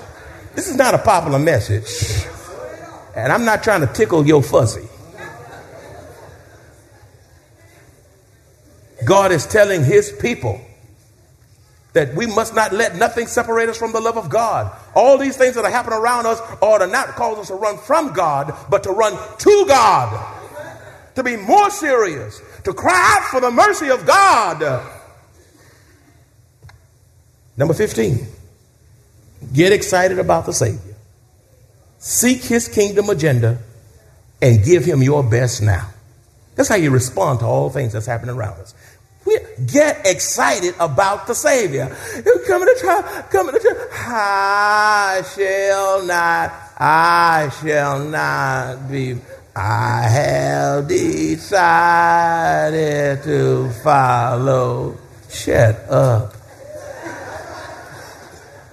This 0.54 0.68
is 0.70 0.76
not 0.76 0.94
a 0.94 1.00
popular 1.00 1.40
message. 1.40 2.28
And 3.16 3.34
I'm 3.34 3.44
not 3.44 3.64
trying 3.64 3.82
to 3.82 3.92
tickle 3.92 4.26
your 4.28 4.44
fuzzy. 4.44 4.88
God 9.08 9.32
is 9.32 9.48
telling 9.48 9.84
his 9.84 10.12
people 10.12 10.62
that 11.94 12.14
we 12.14 12.28
must 12.28 12.54
not 12.54 12.74
let 12.74 12.96
nothing 12.96 13.26
separate 13.26 13.70
us 13.70 13.78
from 13.78 13.92
the 13.92 14.00
love 14.00 14.18
of 14.18 14.30
God. 14.30 14.76
All 14.94 15.18
these 15.18 15.36
things 15.36 15.56
that 15.56 15.66
are 15.66 15.72
happening 15.72 15.98
around 15.98 16.28
us 16.28 16.40
are 16.62 16.80
to 16.80 16.88
not 16.88 17.16
cause 17.16 17.40
us 17.40 17.48
to 17.48 17.56
run 17.56 17.78
from 17.78 18.14
God, 18.14 18.54
but 18.70 18.84
to 18.84 18.92
run 18.92 19.18
to 19.40 19.66
God. 19.68 20.36
To 21.16 21.24
be 21.24 21.36
more 21.36 21.72
serious, 21.72 22.40
to 22.66 22.74
cry 22.74 23.18
out 23.18 23.28
for 23.32 23.42
the 23.42 23.50
mercy 23.50 23.90
of 23.90 24.06
God 24.06 24.84
Number 27.58 27.74
15, 27.74 28.20
get 29.52 29.74
excited 29.74 30.20
about 30.20 30.46
the 30.46 30.54
Savior. 30.54 30.96
Seek 31.98 32.44
his 32.44 32.68
kingdom 32.68 33.10
agenda 33.10 33.58
and 34.42 34.64
give 34.64 34.86
him 34.86 35.02
your 35.02 35.24
best 35.24 35.64
now. 35.64 35.90
That's 36.56 36.70
how 36.70 36.76
you 36.76 36.92
respond 36.92 37.40
to 37.40 37.46
all 37.46 37.72
things 37.72 37.94
that's 37.94 38.06
happening 38.06 38.36
around 38.36 38.62
us. 38.62 38.76
We 39.28 39.38
get 39.66 40.08
excited 40.08 40.74
about 40.80 41.28
the 41.28 41.36
Savior. 41.36 41.94
Coming 42.48 42.70
to 42.70 42.76
try, 42.80 43.02
coming 43.30 43.54
to 43.56 43.60
try. 43.60 43.76
I 43.92 45.22
shall 45.36 46.06
not, 46.06 46.54
I 46.78 47.50
shall 47.62 48.00
not 48.00 48.90
be. 48.90 49.18
I 49.54 50.04
have 50.04 50.88
decided 50.88 51.52
to 53.24 53.70
follow. 53.84 54.98
Shut 55.30 55.76
up. 55.90 56.34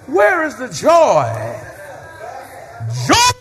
Where 0.07 0.45
is 0.45 0.55
the 0.55 0.69
joy? 0.69 1.59
Joy! 3.07 3.31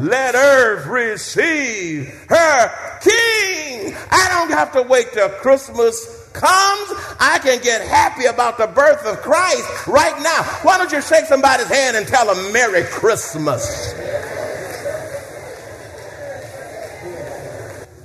Let 0.00 0.34
earth 0.34 0.86
receive 0.86 2.08
her 2.28 2.98
king. 3.00 3.94
I 4.10 4.28
don't 4.30 4.50
have 4.50 4.72
to 4.72 4.82
wait 4.82 5.12
till 5.12 5.28
Christmas 5.28 6.23
comes. 6.34 6.90
I 7.18 7.38
can 7.42 7.62
get 7.62 7.80
happy 7.86 8.26
about 8.26 8.58
the 8.58 8.66
birth 8.66 9.06
of 9.06 9.22
Christ 9.22 9.86
right 9.86 10.20
now. 10.22 10.42
Why 10.62 10.76
don't 10.76 10.92
you 10.92 11.00
shake 11.00 11.24
somebody's 11.26 11.68
hand 11.68 11.96
and 11.96 12.06
tell 12.06 12.26
them 12.26 12.52
Merry 12.52 12.84
Christmas? 12.84 13.94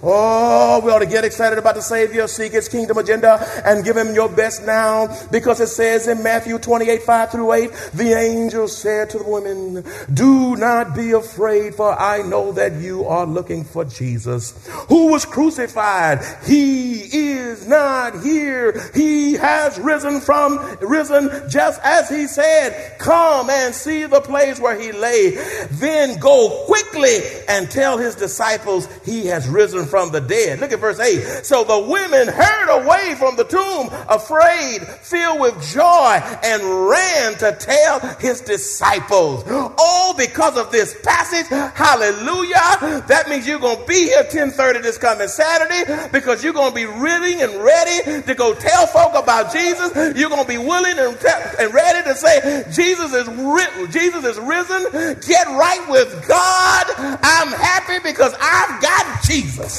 Oh, 0.02 0.80
we 0.84 0.92
ought 0.92 1.00
to 1.00 1.06
get 1.06 1.26
excited 1.26 1.60
about 1.60 1.76
the 1.76 1.82
Savior, 1.82 2.28
seek 2.28 2.54
his 2.54 2.70
kingdom 2.70 2.98
agenda, 2.98 3.46
and 3.66 3.84
give 3.84 3.98
him 3.98 4.14
your 4.14 4.30
best 4.30 4.66
now. 4.66 5.08
Because 5.30 5.60
it 5.60 5.68
says 5.68 6.08
in 6.08 6.24
Matthew 6.24 6.58
28, 6.58 7.04
5 7.04 7.32
through 7.32 7.54
8, 7.54 7.72
the 7.94 8.14
angel 8.14 8.68
said 8.68 9.10
to 9.10 9.18
the 9.18 9.26
women, 9.26 9.84
Do 10.14 10.56
not 10.56 10.96
be 10.96 11.12
afraid, 11.12 11.76
for 11.76 11.92
I 12.00 12.22
know 12.22 12.54
that 12.54 12.74
you 12.76 13.06
are 13.06 13.26
looking 13.26 13.66
for 13.66 13.84
Jesus, 13.84 14.54
who 14.88 15.12
was 15.12 15.26
crucified. 15.26 16.20
He 16.46 17.02
is 17.02 17.68
not 17.68 18.24
here. 18.24 18.90
He 18.94 19.34
has 19.34 19.78
risen 19.80 20.22
from, 20.22 20.78
risen 20.82 21.30
just 21.50 21.82
as 21.84 22.10
he 22.10 22.28
said. 22.28 22.98
Come 23.00 23.50
and 23.50 23.76
see 23.76 24.06
the 24.06 24.22
place 24.22 24.60
where 24.60 24.80
he 24.80 24.94
lay. 24.94 25.32
Then 25.72 26.20
go 26.20 26.64
quickly 26.68 27.18
and 27.50 27.70
tell 27.70 27.98
his 27.98 28.16
disciples 28.16 28.88
he 29.04 29.26
has 29.26 29.48
risen 29.48 29.89
from 29.90 30.12
the 30.12 30.22
dead. 30.22 30.60
Look 30.60 30.72
at 30.72 30.80
verse 30.80 31.00
8. 31.00 31.46
So 31.46 31.64
the 31.64 31.80
women 31.80 32.28
hurried 32.28 32.86
away 32.86 33.16
from 33.16 33.36
the 33.36 33.44
tomb, 33.44 33.90
afraid, 34.08 34.82
filled 35.02 35.40
with 35.40 35.62
joy, 35.74 36.20
and 36.44 36.90
ran 36.90 37.34
to 37.40 37.56
tell 37.60 38.00
his 38.18 38.42
disciples. 38.42 39.44
All 39.78 40.14
because 40.16 40.58
of 40.58 40.72
this 40.72 40.96
passage. 41.04 41.48
Hallelujah. 41.76 43.04
That 43.08 43.26
means 43.30 43.48
you're 43.48 43.60
going 43.60 43.80
to 43.80 43.86
be 43.86 44.06
here 44.06 44.24
1030 44.24 44.80
this 44.80 44.98
coming 44.98 45.28
Saturday 45.28 46.10
because 46.12 46.44
you're 46.44 46.54
going 46.54 46.72
to 46.72 46.76
be 46.76 46.86
willing 46.86 47.42
and 47.42 47.56
ready 47.64 48.22
to 48.24 48.36
go 48.36 48.54
tell 48.54 48.88
folk 48.88 49.16
about 49.22 49.52
Jesus. 49.52 49.92
You're 50.18 50.30
going 50.30 50.44
to 50.44 50.48
be 50.48 50.58
willing 50.58 50.98
and, 50.98 51.18
and 51.60 51.74
ready 51.74 52.04
to 52.10 52.16
say, 52.16 52.64
Jesus 52.72 53.14
is, 53.14 53.28
ri- 53.28 53.88
Jesus 53.92 54.24
is 54.26 54.38
risen. 54.40 54.84
Get 55.26 55.48
right 55.48 55.86
with 55.90 56.28
God. 56.28 56.86
I'm 56.98 57.50
happy 57.50 58.00
because 58.04 58.34
I've 58.40 58.82
got 58.82 59.24
Jesus. 59.24 59.79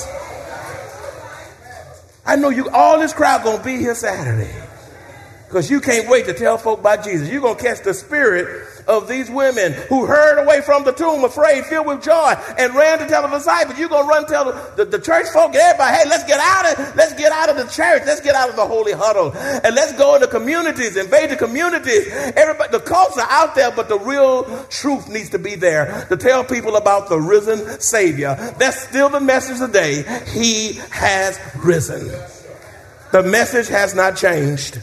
I 2.27 2.37
know 2.37 2.51
you 2.51 2.69
all 2.71 2.99
this 2.99 3.13
crowd 3.13 3.43
gonna 3.43 3.63
be 3.63 3.77
here 3.77 3.95
Saturday. 3.95 4.70
Because 5.51 5.69
you 5.69 5.81
can't 5.81 6.09
wait 6.09 6.27
to 6.27 6.33
tell 6.33 6.59
folk 6.59 6.79
about 6.79 7.03
Jesus. 7.03 7.29
You're 7.29 7.41
going 7.41 7.57
to 7.57 7.63
catch 7.63 7.83
the 7.83 7.93
spirit 7.93 8.69
of 8.87 9.09
these 9.09 9.29
women 9.29 9.73
who 9.89 10.07
hurried 10.07 10.45
away 10.45 10.61
from 10.61 10.85
the 10.85 10.93
tomb, 10.93 11.25
afraid, 11.25 11.67
filled 11.67 11.89
with 11.89 12.05
joy, 12.05 12.35
and 12.57 12.73
ran 12.73 13.01
to 13.01 13.09
tell 13.09 13.23
the 13.23 13.37
disciples. 13.37 13.77
You're 13.77 13.89
going 13.89 14.05
to 14.05 14.09
run 14.09 14.27
tell 14.27 14.45
the, 14.45 14.73
the, 14.77 14.85
the, 14.85 15.01
church 15.01 15.27
folk, 15.31 15.53
everybody, 15.53 15.97
hey, 15.97 16.09
let's 16.09 16.23
get 16.23 16.39
out 16.39 16.79
of 16.79 16.95
let's 16.95 17.15
get 17.15 17.33
out 17.33 17.49
of 17.49 17.57
the 17.57 17.65
church. 17.65 18.03
Let's 18.07 18.21
get 18.21 18.37
out 18.37 18.49
of 18.49 18.55
the 18.55 18.65
holy 18.65 18.93
huddle. 18.93 19.33
And 19.35 19.75
let's 19.75 19.93
go 19.95 20.15
into 20.15 20.29
communities, 20.29 20.97
invade 20.97 21.31
the 21.31 21.37
communities. 21.37 22.07
Everybody, 22.37 22.71
the 22.71 22.79
cults 22.79 23.19
are 23.19 23.27
out 23.29 23.57
there, 23.57 23.73
but 23.73 23.89
the 23.89 23.99
real 23.99 24.45
truth 24.67 25.09
needs 25.09 25.31
to 25.31 25.41
be 25.41 25.57
there 25.57 26.07
to 26.11 26.17
tell 26.17 26.45
people 26.45 26.77
about 26.77 27.09
the 27.09 27.19
risen 27.21 27.81
Savior. 27.81 28.37
That's 28.61 28.79
still 28.79 29.09
the 29.09 29.19
message 29.19 29.59
today. 29.59 30.05
He 30.29 30.75
has 30.91 31.41
risen. 31.57 32.07
The 33.11 33.25
message 33.25 33.67
has 33.67 33.97
not 33.97 34.17
changed. 34.17 34.81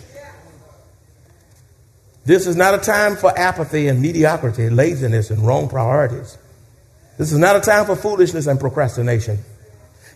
This 2.27 2.46
is 2.46 2.57
not 2.57 2.74
a 2.74 2.77
time 2.79 3.15
for 3.15 3.31
apathy 3.39 3.88
and 3.88 4.01
mediocrity, 4.01 4.69
laziness 4.69 5.31
and 5.31 5.48
wrong 5.48 5.69
priorities. 5.69 6.38
This 7.17 7.31
is 7.31 7.38
not 7.38 7.55
a 7.55 7.62
time 7.62 7.86
for 7.86 7.96
foolishness 7.96 8.48
and 8.48 8.60
procrastination. 8.60 9.39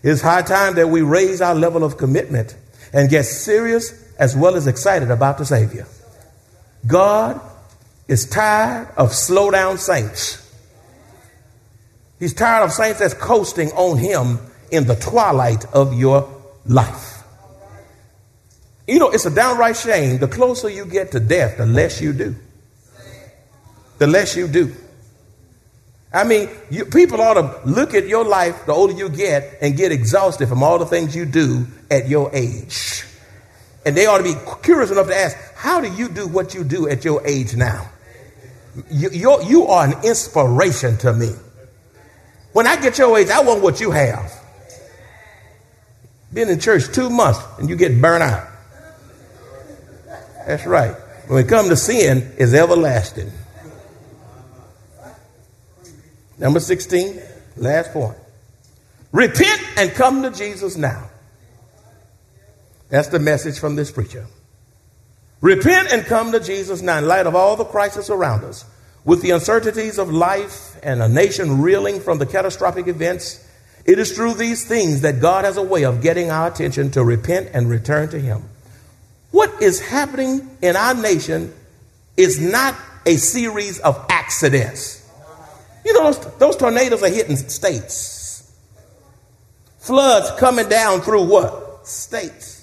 It's 0.02 0.20
high 0.20 0.42
time 0.42 0.74
that 0.74 0.90
we 0.90 1.00
raise 1.00 1.40
our 1.40 1.54
level 1.54 1.82
of 1.82 1.96
commitment 1.96 2.54
and 2.92 3.08
get 3.08 3.24
serious 3.24 4.14
as 4.18 4.36
well 4.36 4.56
as 4.56 4.66
excited 4.66 5.10
about 5.10 5.38
the 5.38 5.46
Savior. 5.46 5.86
God 6.86 7.40
is 8.08 8.28
tired 8.28 8.88
of 8.98 9.14
slow 9.14 9.50
down 9.50 9.78
saints. 9.78 10.38
He's 12.18 12.34
tired 12.34 12.64
of 12.64 12.72
saints 12.72 12.98
that's 12.98 13.14
coasting 13.14 13.70
on 13.70 13.96
Him 13.96 14.38
in 14.70 14.86
the 14.86 14.96
twilight 14.96 15.64
of 15.72 15.98
your 15.98 16.30
life. 16.66 17.11
You 18.86 18.98
know, 18.98 19.10
it's 19.10 19.26
a 19.26 19.34
downright 19.34 19.76
shame. 19.76 20.18
The 20.18 20.28
closer 20.28 20.68
you 20.68 20.84
get 20.84 21.12
to 21.12 21.20
death, 21.20 21.58
the 21.58 21.66
less 21.66 22.00
you 22.00 22.12
do. 22.12 22.34
The 23.98 24.06
less 24.06 24.36
you 24.36 24.48
do. 24.48 24.74
I 26.12 26.24
mean, 26.24 26.50
you, 26.70 26.84
people 26.84 27.20
ought 27.20 27.34
to 27.34 27.60
look 27.64 27.94
at 27.94 28.06
your 28.06 28.24
life 28.24 28.66
the 28.66 28.72
older 28.72 28.92
you 28.92 29.08
get 29.08 29.58
and 29.62 29.76
get 29.76 29.92
exhausted 29.92 30.48
from 30.48 30.62
all 30.62 30.78
the 30.78 30.86
things 30.86 31.16
you 31.16 31.24
do 31.24 31.66
at 31.90 32.08
your 32.08 32.30
age. 32.34 33.04
And 33.86 33.96
they 33.96 34.06
ought 34.06 34.18
to 34.18 34.24
be 34.24 34.34
curious 34.62 34.90
enough 34.90 35.06
to 35.06 35.16
ask, 35.16 35.36
how 35.54 35.80
do 35.80 35.90
you 35.92 36.08
do 36.08 36.26
what 36.26 36.54
you 36.54 36.64
do 36.64 36.88
at 36.88 37.04
your 37.04 37.26
age 37.26 37.56
now? 37.56 37.88
You, 38.90 39.10
you 39.12 39.66
are 39.66 39.86
an 39.86 40.04
inspiration 40.04 40.98
to 40.98 41.12
me. 41.12 41.30
When 42.52 42.66
I 42.66 42.80
get 42.80 42.98
your 42.98 43.16
age, 43.18 43.28
I 43.28 43.40
want 43.40 43.62
what 43.62 43.80
you 43.80 43.90
have. 43.90 44.32
Been 46.32 46.48
in 46.48 46.60
church 46.60 46.92
two 46.92 47.10
months 47.10 47.40
and 47.58 47.68
you 47.68 47.76
get 47.76 48.00
burnt 48.00 48.22
out. 48.22 48.51
That's 50.46 50.66
right. 50.66 50.94
When 51.28 51.44
it 51.44 51.48
comes 51.48 51.68
to 51.68 51.76
sin, 51.76 52.34
is 52.36 52.54
everlasting. 52.54 53.30
Number 56.38 56.60
16, 56.60 57.20
last 57.56 57.92
point. 57.92 58.16
Repent 59.12 59.62
and 59.76 59.92
come 59.92 60.22
to 60.22 60.30
Jesus 60.30 60.76
now. 60.76 61.08
That's 62.88 63.08
the 63.08 63.18
message 63.18 63.58
from 63.58 63.76
this 63.76 63.90
preacher. 63.90 64.26
Repent 65.40 65.92
and 65.92 66.04
come 66.04 66.32
to 66.32 66.40
Jesus 66.40 66.82
now 66.82 66.98
in 66.98 67.06
light 67.06 67.26
of 67.26 67.34
all 67.34 67.56
the 67.56 67.64
crisis 67.64 68.10
around 68.10 68.44
us. 68.44 68.64
With 69.04 69.22
the 69.22 69.30
uncertainties 69.30 69.98
of 69.98 70.10
life 70.12 70.76
and 70.82 71.02
a 71.02 71.08
nation 71.08 71.60
reeling 71.60 72.00
from 72.00 72.18
the 72.18 72.26
catastrophic 72.26 72.86
events, 72.86 73.46
it 73.84 73.98
is 73.98 74.12
through 74.12 74.34
these 74.34 74.64
things 74.64 75.00
that 75.00 75.20
God 75.20 75.44
has 75.44 75.56
a 75.56 75.62
way 75.62 75.84
of 75.84 76.02
getting 76.02 76.30
our 76.30 76.48
attention 76.48 76.90
to 76.92 77.02
repent 77.02 77.50
and 77.52 77.68
return 77.68 78.08
to 78.10 78.20
Him. 78.20 78.44
What 79.32 79.62
is 79.62 79.80
happening 79.80 80.48
in 80.62 80.76
our 80.76 80.94
nation 80.94 81.52
is 82.16 82.40
not 82.40 82.76
a 83.04 83.16
series 83.16 83.80
of 83.80 84.06
accidents. 84.08 85.00
You 85.84 85.94
know, 85.94 86.12
those, 86.12 86.34
those 86.36 86.56
tornadoes 86.56 87.02
are 87.02 87.08
hitting 87.08 87.36
states. 87.36 88.54
Floods 89.78 90.30
coming 90.38 90.68
down 90.68 91.00
through 91.00 91.24
what? 91.24 91.86
States. 91.88 92.60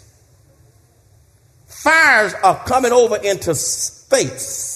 Fires 1.66 2.34
are 2.44 2.64
coming 2.66 2.92
over 2.92 3.18
into 3.18 3.54
states. 3.56 4.70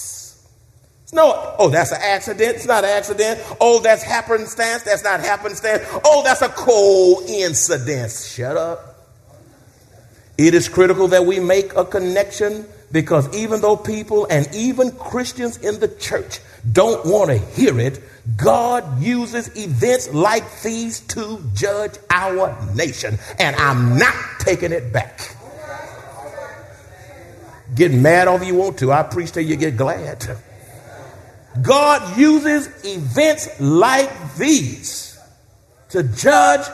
No, 1.13 1.55
oh, 1.59 1.69
that's 1.69 1.91
an 1.91 1.99
accident. 2.01 2.55
It's 2.55 2.65
not 2.65 2.83
an 2.83 2.89
accident. 2.89 3.39
Oh, 3.61 3.79
that's 3.79 4.01
happenstance. 4.01 4.81
That's 4.81 5.03
not 5.03 5.19
happenstance. 5.19 5.83
Oh, 6.03 6.23
that's 6.23 6.41
a 6.41 6.49
coincidence. 6.49 8.33
Shut 8.33 8.57
up. 8.57 8.92
It 10.37 10.53
is 10.53 10.67
critical 10.67 11.07
that 11.09 11.25
we 11.25 11.39
make 11.39 11.75
a 11.75 11.85
connection 11.85 12.65
because 12.91 13.33
even 13.35 13.61
though 13.61 13.75
people 13.75 14.27
and 14.29 14.47
even 14.53 14.91
Christians 14.91 15.57
in 15.57 15.79
the 15.79 15.87
church 15.87 16.39
don't 16.71 17.05
want 17.05 17.29
to 17.29 17.37
hear 17.37 17.79
it, 17.79 18.01
God 18.37 19.01
uses 19.01 19.55
events 19.57 20.11
like 20.13 20.61
these 20.61 21.01
to 21.01 21.43
judge 21.53 21.95
our 22.09 22.55
nation. 22.73 23.17
And 23.39 23.55
I'm 23.57 23.97
not 23.97 24.15
taking 24.39 24.71
it 24.71 24.93
back. 24.93 25.35
Get 27.75 27.91
mad 27.91 28.27
all 28.27 28.41
you 28.43 28.55
want 28.55 28.77
to. 28.79 28.91
I 28.91 29.03
preach 29.03 29.31
till 29.31 29.43
you 29.43 29.55
get 29.55 29.75
glad. 29.77 30.37
God 31.61 32.17
uses 32.17 32.67
events 32.85 33.59
like 33.59 34.35
these 34.35 35.19
to 35.89 36.03
judge 36.03 36.65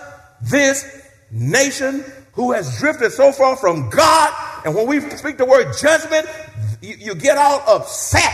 this 0.41 1.03
nation 1.31 2.03
who 2.33 2.51
has 2.51 2.79
drifted 2.79 3.11
so 3.11 3.31
far 3.31 3.55
from 3.55 3.89
God. 3.89 4.33
And 4.65 4.75
when 4.75 4.87
we 4.87 4.99
speak 5.01 5.37
the 5.37 5.45
word 5.45 5.73
judgment, 5.79 6.27
you, 6.81 6.95
you 6.99 7.15
get 7.15 7.37
all 7.37 7.63
upset. 7.67 8.33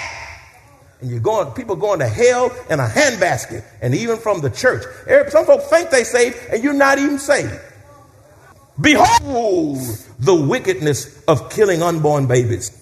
And 1.01 1.09
you're 1.09 1.19
going, 1.19 1.51
people 1.51 1.75
going 1.75 1.99
to 1.99 2.07
hell 2.07 2.51
in 2.69 2.79
a 2.79 2.87
handbasket, 2.87 3.63
and 3.81 3.93
even 3.93 4.17
from 4.17 4.41
the 4.41 4.49
church. 4.49 4.83
Some 5.29 5.45
folks 5.45 5.67
think 5.67 5.89
they're 5.89 6.05
saved, 6.05 6.37
and 6.51 6.63
you're 6.63 6.73
not 6.73 6.97
even 6.97 7.19
saved. 7.19 7.59
Behold 8.79 9.79
the 10.19 10.35
wickedness 10.35 11.23
of 11.25 11.49
killing 11.49 11.81
unborn 11.81 12.27
babies 12.27 12.81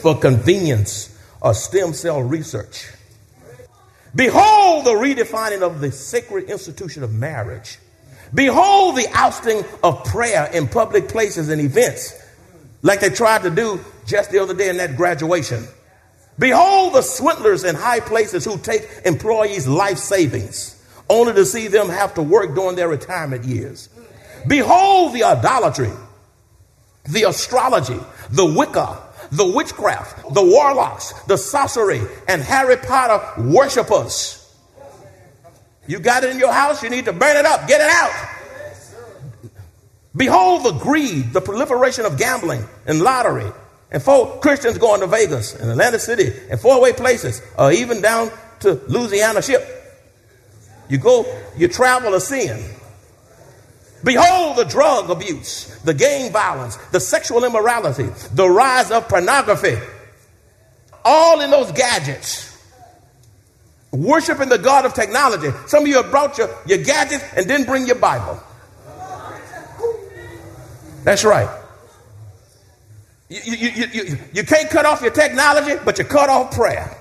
for 0.00 0.18
convenience 0.18 1.18
or 1.40 1.54
stem 1.54 1.92
cell 1.92 2.22
research. 2.22 2.90
Behold 4.14 4.84
the 4.84 4.92
redefining 4.92 5.62
of 5.62 5.80
the 5.80 5.90
sacred 5.90 6.48
institution 6.50 7.02
of 7.02 7.12
marriage 7.12 7.78
Behold 8.34 8.96
the 8.96 9.06
ousting 9.14 9.64
of 9.82 10.04
prayer 10.04 10.50
in 10.52 10.66
public 10.66 11.08
places 11.08 11.48
and 11.48 11.60
events, 11.60 12.12
like 12.82 13.00
they 13.00 13.10
tried 13.10 13.42
to 13.42 13.50
do 13.50 13.80
just 14.06 14.30
the 14.30 14.40
other 14.40 14.54
day 14.54 14.68
in 14.68 14.76
that 14.78 14.96
graduation. 14.96 15.64
Behold 16.38 16.94
the 16.94 17.02
swindlers 17.02 17.62
in 17.62 17.76
high 17.76 18.00
places 18.00 18.44
who 18.44 18.58
take 18.58 18.88
employees' 19.04 19.68
life 19.68 19.98
savings, 19.98 20.82
only 21.08 21.32
to 21.34 21.44
see 21.44 21.68
them 21.68 21.88
have 21.88 22.14
to 22.14 22.22
work 22.22 22.54
during 22.54 22.74
their 22.74 22.88
retirement 22.88 23.44
years. 23.44 23.88
Behold 24.48 25.14
the 25.14 25.22
idolatry, 25.22 25.92
the 27.04 27.22
astrology, 27.22 28.00
the 28.30 28.44
Wicca, 28.44 29.00
the 29.30 29.46
witchcraft, 29.46 30.34
the 30.34 30.42
warlocks, 30.42 31.12
the 31.24 31.36
sorcery, 31.36 32.00
and 32.28 32.42
Harry 32.42 32.76
Potter 32.76 33.42
worshippers 33.42 34.43
you 35.86 35.98
got 35.98 36.24
it 36.24 36.30
in 36.30 36.38
your 36.38 36.52
house, 36.52 36.82
you 36.82 36.90
need 36.90 37.04
to 37.06 37.12
burn 37.12 37.36
it 37.36 37.44
up, 37.44 37.68
get 37.68 37.80
it 37.80 37.90
out. 37.90 38.30
Behold 40.16 40.64
the 40.64 40.72
greed, 40.72 41.32
the 41.32 41.40
proliferation 41.40 42.04
of 42.04 42.16
gambling 42.16 42.64
and 42.86 43.00
lottery. 43.00 43.50
And 43.90 44.02
for 44.02 44.38
Christians 44.40 44.78
going 44.78 45.00
to 45.00 45.06
Vegas 45.06 45.54
and 45.54 45.70
Atlantic 45.70 46.00
City 46.00 46.32
and 46.50 46.58
faraway 46.60 46.92
places, 46.92 47.42
or 47.58 47.72
even 47.72 48.00
down 48.00 48.30
to 48.60 48.80
Louisiana 48.88 49.42
ship. 49.42 49.66
You 50.88 50.98
go, 50.98 51.26
you 51.56 51.68
travel 51.68 52.14
a 52.14 52.20
sin. 52.20 52.64
Behold 54.02 54.56
the 54.56 54.64
drug 54.64 55.10
abuse, 55.10 55.66
the 55.82 55.94
gang 55.94 56.30
violence, 56.30 56.76
the 56.92 57.00
sexual 57.00 57.44
immorality, 57.44 58.08
the 58.32 58.48
rise 58.48 58.90
of 58.90 59.08
pornography, 59.08 59.78
all 61.04 61.40
in 61.40 61.50
those 61.50 61.72
gadgets 61.72 62.53
worshiping 63.94 64.48
the 64.48 64.58
God 64.58 64.84
of 64.84 64.94
technology. 64.94 65.50
Some 65.66 65.84
of 65.84 65.88
you 65.88 65.96
have 65.96 66.10
brought 66.10 66.38
your, 66.38 66.50
your 66.66 66.78
gadgets 66.78 67.24
and 67.36 67.46
didn't 67.46 67.66
bring 67.66 67.86
your 67.86 67.96
Bible. 67.96 68.40
That's 71.04 71.24
right. 71.24 71.48
You, 73.28 73.40
you, 73.44 73.68
you, 73.68 73.86
you, 73.92 74.18
you 74.32 74.44
can't 74.44 74.70
cut 74.70 74.86
off 74.86 75.02
your 75.02 75.10
technology, 75.10 75.80
but 75.84 75.98
you 75.98 76.04
cut 76.04 76.30
off 76.30 76.54
prayer. 76.54 76.96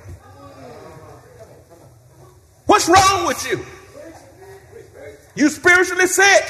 What's 2.65 2.87
wrong 2.87 3.27
with 3.27 3.45
you? 3.49 3.65
You 5.35 5.49
spiritually 5.49 6.07
sick. 6.07 6.45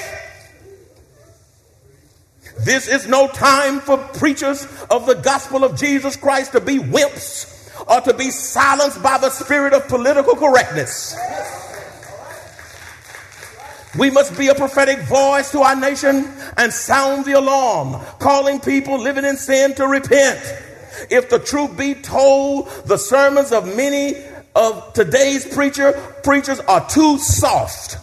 This 2.59 2.87
is 2.87 3.07
no 3.07 3.27
time 3.27 3.79
for 3.79 3.97
preachers 3.97 4.65
of 4.89 5.05
the 5.05 5.15
gospel 5.15 5.63
of 5.63 5.77
Jesus 5.77 6.15
Christ 6.15 6.51
to 6.51 6.61
be 6.61 6.77
wimps 6.77 7.52
or 7.87 8.01
to 8.01 8.13
be 8.13 8.31
silenced 8.31 9.01
by 9.01 9.17
the 9.17 9.29
spirit 9.29 9.73
of 9.73 9.87
political 9.87 10.35
correctness. 10.35 11.15
We 13.97 14.09
must 14.09 14.37
be 14.37 14.47
a 14.47 14.55
prophetic 14.55 14.99
voice 15.01 15.51
to 15.51 15.61
our 15.61 15.75
nation 15.75 16.27
and 16.57 16.73
sound 16.73 17.25
the 17.25 17.33
alarm, 17.33 18.01
calling 18.19 18.59
people 18.59 18.99
living 18.99 19.23
in 19.23 19.37
sin 19.37 19.75
to 19.75 19.87
repent. 19.87 20.39
If 21.11 21.29
the 21.29 21.37
truth 21.39 21.77
be 21.77 21.93
told, 21.93 22.69
the 22.85 22.97
sermons 22.97 23.51
of 23.51 23.75
many 23.75 24.15
of 24.55 24.93
today's 24.93 25.45
preacher 25.53 25.93
preachers 26.23 26.59
are 26.61 26.87
too 26.89 27.17
soft. 27.19 27.97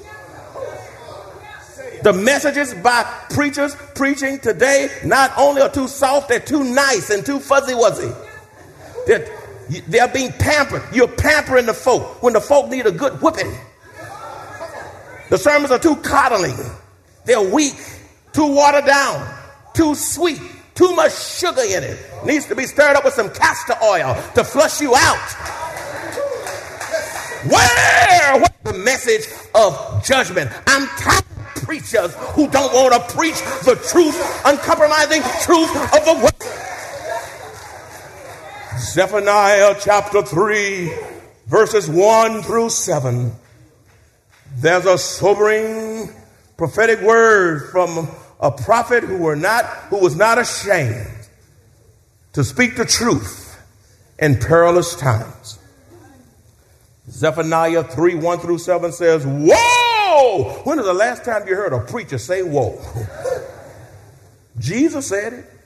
The 2.03 2.13
messages 2.13 2.73
by 2.75 3.03
preachers 3.31 3.75
preaching 3.95 4.39
today 4.39 4.89
not 5.05 5.33
only 5.37 5.61
are 5.61 5.71
too 5.71 5.89
soft, 5.89 6.29
they're 6.29 6.41
too 6.41 6.65
nice 6.65 7.11
and 7.11 7.27
too 7.27 7.41
fuzzy 7.41 7.75
wuzzy. 7.75 8.15
They're, 9.07 9.40
they're 9.89 10.09
being 10.09 10.33
pampered. 10.33 10.83
You're 10.93 11.09
pampering 11.09 11.67
the 11.67 11.75
folk 11.75 12.23
when 12.23 12.33
the 12.33 12.41
folk 12.41 12.69
need 12.71 12.87
a 12.87 12.93
good 12.93 13.21
whipping. 13.23 13.53
The 15.31 15.39
sermons 15.39 15.71
are 15.71 15.79
too 15.79 15.97
coddling. 15.97 16.57
They're 17.25 17.41
weak, 17.41 17.77
too 18.33 18.53
watered 18.53 18.87
down, 18.87 19.33
too 19.75 19.95
sweet, 19.95 20.41
too 20.75 20.95
much 20.97 21.17
sugar 21.17 21.63
in 21.63 21.85
it. 21.85 21.99
Needs 22.25 22.47
to 22.47 22.57
be 22.57 22.67
stirred 22.67 22.97
up 22.97 23.05
with 23.05 23.15
some 23.15 23.31
castor 23.31 23.77
oil 23.83 24.15
to 24.35 24.43
flush 24.43 24.81
you 24.81 24.95
out. 24.97 25.31
Where? 27.47 28.41
What's 28.41 28.59
the 28.65 28.73
message 28.75 29.27
of 29.55 30.05
judgment? 30.05 30.51
I'm 30.67 30.89
tired 30.99 31.25
of 31.25 31.63
preachers 31.63 32.15
who 32.35 32.49
don't 32.49 32.73
want 32.75 32.93
to 32.93 33.17
preach 33.17 33.41
the 33.65 33.77
truth, 33.89 34.17
uncompromising 34.45 35.23
truth 35.43 35.71
of 35.95 36.05
the 36.05 36.15
word. 36.25 36.31
Zephaniah 38.81 39.77
chapter 39.79 40.23
3, 40.23 40.91
verses 41.47 41.87
1 41.89 42.43
through 42.43 42.71
7. 42.71 43.31
There's 44.57 44.87
a 44.87 44.97
sobering 44.97 46.09
prophetic 46.57 47.03
word 47.03 47.71
from 47.71 48.09
a 48.41 48.51
prophet 48.51 49.05
who 49.05 49.19
were 49.19 49.37
not 49.37 49.67
who 49.91 49.99
was 49.99 50.17
not 50.17 50.39
ashamed 50.39 51.29
to 52.33 52.43
speak 52.43 52.77
the 52.77 52.87
truth 52.87 53.63
in 54.19 54.39
perilous 54.39 54.97
times. 54.97 55.59
Zephaniah 57.11 57.85
3 57.85 58.15
1 58.15 58.39
through 58.39 58.59
7 58.59 58.93
says, 58.93 59.27
Whoa! 59.27 60.63
When 60.65 60.79
is 60.79 60.87
the 60.87 60.95
last 60.95 61.23
time 61.23 61.47
you 61.47 61.55
heard 61.55 61.75
a 61.75 61.81
preacher 61.81 62.17
say, 62.17 62.43
Whoa? 62.43 62.81
Jesus 64.59 65.07
said 65.07 65.35
it. 65.35 65.60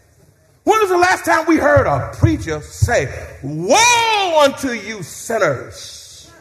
When 0.65 0.81
was 0.81 0.89
the 0.89 0.97
last 0.97 1.27
time 1.27 1.47
we 1.47 1.59
heard 1.59 1.87
a 1.87 2.15
preacher 2.17 2.61
say, 2.63 3.07
Woe 3.43 4.41
unto 4.45 4.71
you 4.71 5.03
sinners! 5.03 6.33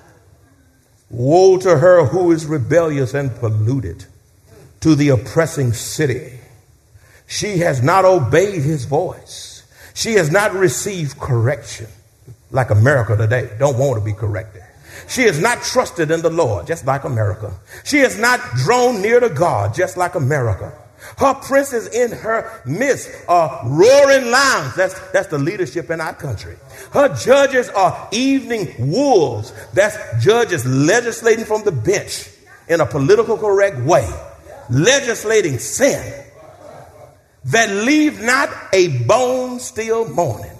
Woe 1.09 1.57
to 1.59 1.77
her 1.77 2.05
who 2.05 2.31
is 2.31 2.45
rebellious 2.45 3.13
and 3.13 3.35
polluted, 3.35 4.05
to 4.79 4.95
the 4.95 5.09
oppressing 5.09 5.73
city. 5.73 6.39
She 7.27 7.57
has 7.59 7.83
not 7.83 8.05
obeyed 8.05 8.61
his 8.61 8.85
voice. 8.85 9.63
She 9.93 10.13
has 10.13 10.31
not 10.31 10.53
received 10.53 11.19
correction 11.19 11.87
like 12.51 12.69
America 12.69 13.17
today. 13.17 13.49
Don't 13.59 13.77
want 13.77 13.99
to 13.99 14.05
be 14.05 14.13
corrected. 14.13 14.63
She 15.07 15.23
has 15.23 15.39
not 15.39 15.61
trusted 15.61 16.11
in 16.11 16.21
the 16.21 16.29
Lord, 16.29 16.65
just 16.65 16.85
like 16.85 17.03
America. 17.03 17.53
She 17.83 17.99
has 17.99 18.17
not 18.17 18.39
drawn 18.55 19.01
near 19.01 19.19
to 19.19 19.29
God, 19.29 19.75
just 19.75 19.97
like 19.97 20.15
America. 20.15 20.73
Her 21.17 21.33
princes 21.33 21.87
in 21.87 22.11
her 22.11 22.61
midst 22.65 23.09
are 23.27 23.61
roaring 23.65 24.31
lions. 24.31 24.75
That's, 24.75 24.99
that's 25.11 25.27
the 25.27 25.37
leadership 25.37 25.89
in 25.89 26.01
our 26.01 26.13
country. 26.13 26.55
Her 26.91 27.13
judges 27.15 27.69
are 27.69 28.09
evening 28.11 28.73
wolves. 28.79 29.53
That's 29.73 30.23
judges 30.23 30.65
legislating 30.65 31.45
from 31.45 31.63
the 31.63 31.71
bench 31.71 32.29
in 32.67 32.81
a 32.81 32.85
political 32.85 33.37
correct 33.37 33.79
way, 33.79 34.09
legislating 34.69 35.59
sin 35.59 36.23
that 37.45 37.69
leave 37.69 38.21
not 38.21 38.49
a 38.71 38.99
bone 39.05 39.59
still 39.59 40.07
mourning. 40.09 40.55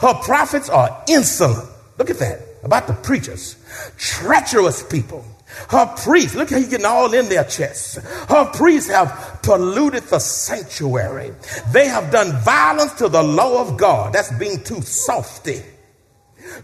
Her 0.00 0.14
prophets 0.14 0.70
are 0.70 1.04
insolent. 1.08 1.68
Look 1.98 2.10
at 2.10 2.18
that 2.18 2.40
about 2.62 2.86
the 2.86 2.94
preachers, 2.94 3.56
treacherous 3.96 4.82
people 4.82 5.24
her 5.70 5.86
priests, 6.04 6.34
look 6.34 6.50
how 6.50 6.58
he's 6.58 6.68
getting 6.68 6.86
all 6.86 7.12
in 7.12 7.28
their 7.28 7.44
chests. 7.44 7.96
Her 8.28 8.50
priests 8.52 8.90
have 8.90 9.40
polluted 9.42 10.04
the 10.04 10.18
sanctuary. 10.18 11.32
They 11.72 11.88
have 11.88 12.10
done 12.10 12.32
violence 12.42 12.94
to 12.94 13.08
the 13.08 13.22
law 13.22 13.60
of 13.60 13.76
God. 13.76 14.12
That's 14.12 14.32
being 14.38 14.62
too 14.62 14.82
softy. 14.82 15.62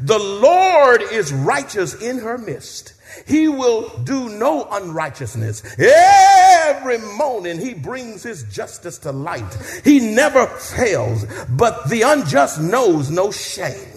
The 0.00 0.18
Lord 0.18 1.02
is 1.02 1.32
righteous 1.32 1.94
in 2.00 2.18
her 2.18 2.38
midst. 2.38 2.94
He 3.26 3.48
will 3.48 3.88
do 4.04 4.28
no 4.28 4.68
unrighteousness. 4.70 5.62
Every 5.78 6.98
morning 6.98 7.58
he 7.58 7.74
brings 7.74 8.22
his 8.22 8.42
justice 8.44 8.98
to 8.98 9.12
light. 9.12 9.56
He 9.84 10.00
never 10.00 10.46
fails, 10.46 11.24
but 11.50 11.88
the 11.88 12.02
unjust 12.02 12.60
knows 12.60 13.10
no 13.10 13.30
shame. 13.30 13.95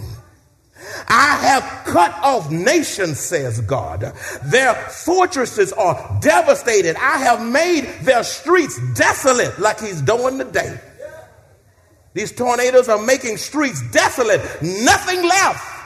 I 1.08 1.38
have 1.42 1.86
cut 1.86 2.14
off 2.24 2.50
nations, 2.52 3.20
says 3.20 3.62
God. 3.62 4.14
Their 4.44 4.74
fortresses 4.76 5.74
are 5.74 6.20
devastated. 6.22 6.96
I 6.98 7.18
have 7.18 7.46
made 7.46 7.86
their 8.02 8.24
streets 8.24 8.80
desolate, 8.94 9.60
like 9.60 9.80
He's 9.80 10.02
doing 10.02 10.38
today. 10.38 10.80
These 12.14 12.32
tornadoes 12.34 12.90
are 12.90 13.02
making 13.02 13.38
streets 13.38 13.82
desolate, 13.92 14.42
nothing 14.62 15.24
left 15.24 15.80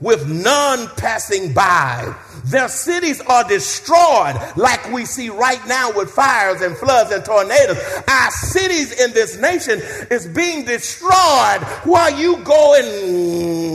with 0.00 0.28
none 0.28 0.88
passing 0.96 1.52
by. 1.52 2.14
Their 2.44 2.68
cities 2.68 3.20
are 3.22 3.44
destroyed, 3.44 4.36
like 4.56 4.92
we 4.92 5.04
see 5.04 5.28
right 5.28 5.60
now 5.66 5.90
with 5.92 6.10
fires 6.10 6.60
and 6.60 6.76
floods 6.76 7.10
and 7.10 7.24
tornadoes. 7.24 7.78
Our 8.08 8.30
cities 8.30 9.00
in 9.00 9.12
this 9.12 9.38
nation 9.38 9.80
is 10.10 10.26
being 10.26 10.64
destroyed 10.64 11.62
while 11.84 12.16
you 12.16 12.36
go 12.44 12.74
and 12.78 13.67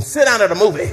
sit 0.00 0.24
down 0.24 0.40
at 0.40 0.50
a 0.50 0.54
movie. 0.54 0.90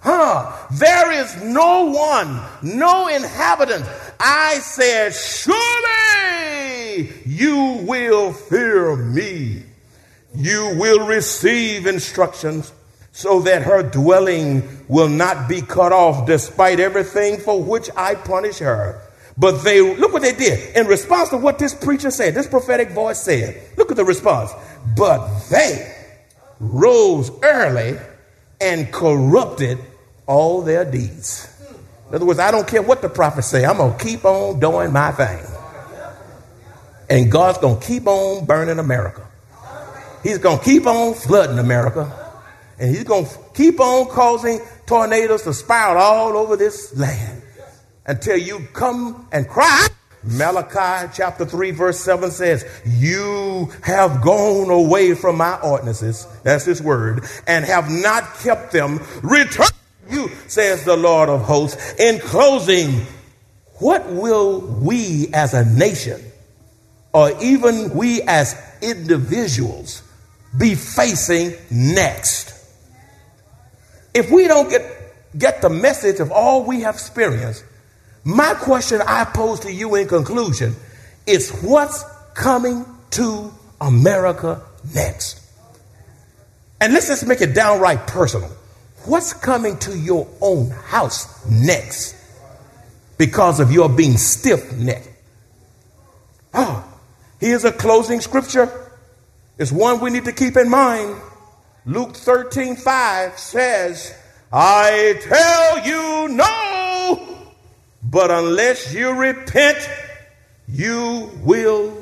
Huh? 0.00 0.52
There 0.72 1.12
is 1.12 1.42
no 1.42 1.90
one, 1.90 2.40
no 2.62 3.08
inhabitant. 3.08 3.86
I 4.20 4.58
said, 4.58 5.14
surely 5.14 7.10
you 7.24 7.84
will 7.86 8.32
fear 8.32 8.96
me 8.96 9.64
you 10.34 10.74
will 10.76 11.06
receive 11.06 11.86
instructions 11.86 12.72
so 13.12 13.40
that 13.42 13.62
her 13.62 13.82
dwelling 13.82 14.84
will 14.88 15.08
not 15.08 15.48
be 15.48 15.62
cut 15.62 15.92
off 15.92 16.26
despite 16.26 16.80
everything 16.80 17.38
for 17.38 17.62
which 17.62 17.88
I 17.96 18.16
punish 18.16 18.58
her. 18.58 19.00
But 19.36 19.62
they, 19.62 19.80
look 19.96 20.12
what 20.12 20.22
they 20.22 20.34
did. 20.34 20.76
In 20.76 20.86
response 20.86 21.28
to 21.30 21.36
what 21.36 21.58
this 21.58 21.74
preacher 21.74 22.10
said, 22.10 22.34
this 22.34 22.46
prophetic 22.46 22.90
voice 22.90 23.20
said, 23.20 23.60
look 23.76 23.90
at 23.90 23.96
the 23.96 24.04
response. 24.04 24.50
But 24.96 25.40
they 25.50 26.03
rose 26.60 27.30
early 27.42 27.98
and 28.60 28.92
corrupted 28.92 29.78
all 30.26 30.62
their 30.62 30.84
deeds. 30.84 31.50
In 32.08 32.14
other 32.14 32.26
words, 32.26 32.38
I 32.38 32.50
don't 32.50 32.66
care 32.66 32.82
what 32.82 33.02
the 33.02 33.08
prophets 33.08 33.48
say, 33.48 33.64
I'm 33.64 33.76
going 33.76 33.96
to 33.98 34.04
keep 34.04 34.24
on 34.24 34.60
doing 34.60 34.92
my 34.92 35.12
thing. 35.12 35.44
And 37.10 37.30
God's 37.30 37.58
going 37.58 37.80
to 37.80 37.86
keep 37.86 38.06
on 38.06 38.44
burning 38.46 38.78
America. 38.78 39.26
He's 40.22 40.38
going 40.38 40.58
to 40.58 40.64
keep 40.64 40.86
on 40.86 41.14
flooding 41.14 41.58
America. 41.58 42.10
And 42.78 42.90
he's 42.94 43.04
going 43.04 43.26
to 43.26 43.38
keep 43.54 43.78
on 43.78 44.08
causing 44.08 44.60
tornadoes 44.86 45.42
to 45.42 45.52
spiral 45.52 46.00
all 46.00 46.36
over 46.36 46.56
this 46.56 46.96
land 46.96 47.42
until 48.06 48.36
you 48.36 48.66
come 48.72 49.28
and 49.32 49.48
cry. 49.48 49.86
Malachi 50.26 51.12
chapter 51.14 51.44
3, 51.44 51.70
verse 51.72 52.00
7 52.00 52.30
says, 52.30 52.64
You 52.86 53.70
have 53.82 54.22
gone 54.22 54.70
away 54.70 55.14
from 55.14 55.36
my 55.36 55.58
ordinances, 55.60 56.26
that's 56.42 56.64
his 56.64 56.80
word, 56.80 57.24
and 57.46 57.64
have 57.64 57.90
not 57.90 58.34
kept 58.38 58.72
them. 58.72 59.00
Return 59.22 59.66
you, 60.10 60.30
says 60.48 60.84
the 60.84 60.96
Lord 60.96 61.28
of 61.28 61.42
hosts. 61.42 61.94
In 61.98 62.18
closing, 62.20 63.06
what 63.78 64.06
will 64.10 64.60
we 64.60 65.28
as 65.32 65.54
a 65.54 65.64
nation, 65.64 66.20
or 67.12 67.30
even 67.42 67.94
we 67.94 68.22
as 68.22 68.56
individuals, 68.80 70.02
be 70.56 70.74
facing 70.74 71.54
next. 71.70 72.52
If 74.14 74.30
we 74.30 74.46
don't 74.46 74.70
get, 74.70 74.82
get 75.36 75.60
the 75.60 75.70
message 75.70 76.20
of 76.20 76.30
all 76.30 76.64
we 76.64 76.82
have 76.82 76.94
experienced, 76.94 77.64
my 78.24 78.54
question 78.54 79.02
I 79.06 79.24
pose 79.24 79.60
to 79.60 79.72
you 79.72 79.94
in 79.96 80.08
conclusion 80.08 80.74
is 81.26 81.50
what's 81.60 82.04
coming 82.34 82.84
to 83.10 83.52
America 83.80 84.62
next. 84.94 85.40
And 86.80 86.92
let's 86.92 87.08
just 87.08 87.26
make 87.26 87.40
it 87.40 87.54
downright 87.54 88.06
personal. 88.06 88.50
What's 89.04 89.32
coming 89.32 89.78
to 89.80 89.96
your 89.96 90.26
own 90.40 90.70
house 90.70 91.46
next 91.48 92.16
because 93.18 93.60
of 93.60 93.70
your 93.70 93.88
being 93.88 94.16
stiff 94.16 94.72
necked? 94.72 95.08
Oh, 96.54 96.84
ah, 96.84 96.98
here's 97.40 97.64
a 97.64 97.72
closing 97.72 98.20
scripture. 98.20 98.70
It's 99.58 99.70
one 99.70 100.00
we 100.00 100.10
need 100.10 100.24
to 100.24 100.32
keep 100.32 100.56
in 100.56 100.70
mind. 100.70 101.20
Luke 101.86 102.16
13 102.16 102.76
5 102.76 103.38
says, 103.38 104.14
I 104.52 105.18
tell 105.20 105.86
you 105.86 106.28
no, 106.34 106.83
but 108.14 108.30
unless 108.30 108.94
you 108.94 109.10
repent, 109.10 109.90
you 110.68 111.32
will 111.42 111.92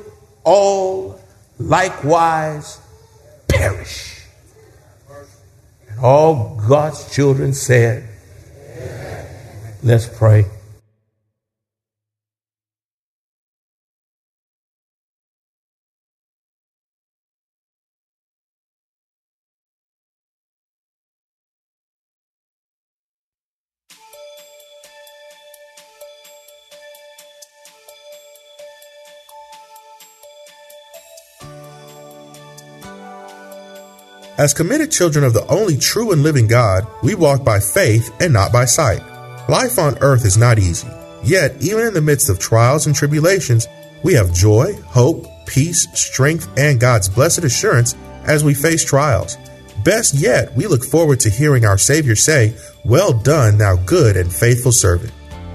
all 0.43 1.19
likewise 1.57 2.79
perish. 3.47 4.21
And 5.89 5.99
all 5.99 6.61
God's 6.67 7.11
children 7.15 7.55
said, 7.55 8.07
Let's 9.81 10.07
pray. 10.07 10.45
As 34.37 34.51
committed 34.51 34.91
children 34.91 35.23
of 35.23 35.33
the 35.33 35.45
only 35.45 35.77
true 35.77 36.11
and 36.11 36.23
living 36.23 36.47
God, 36.47 36.87
we 37.03 37.13
walk 37.13 37.43
by 37.43 37.59
faith 37.59 38.11
and 38.19 38.33
not 38.33 38.51
by 38.51 38.65
sight. 38.65 39.03
Life 39.47 39.77
on 39.77 39.99
earth 39.99 40.25
is 40.25 40.37
not 40.37 40.57
easy. 40.57 40.87
Yet, 41.23 41.55
even 41.61 41.85
in 41.85 41.93
the 41.93 42.01
midst 42.01 42.29
of 42.29 42.39
trials 42.39 42.87
and 42.87 42.95
tribulations, 42.95 43.67
we 44.01 44.15
have 44.15 44.33
joy, 44.33 44.73
hope, 44.87 45.27
peace, 45.45 45.87
strength, 45.93 46.49
and 46.57 46.79
God's 46.79 47.09
blessed 47.09 47.43
assurance 47.43 47.95
as 48.25 48.43
we 48.43 48.55
face 48.55 48.83
trials. 48.83 49.37
Best 49.83 50.15
yet, 50.15 50.51
we 50.55 50.65
look 50.65 50.83
forward 50.83 51.19
to 51.19 51.29
hearing 51.29 51.63
our 51.63 51.77
Savior 51.77 52.15
say, 52.15 52.55
Well 52.83 53.13
done, 53.13 53.59
thou 53.59 53.75
good 53.75 54.17
and 54.17 54.33
faithful 54.33 54.71
servant, 54.71 55.13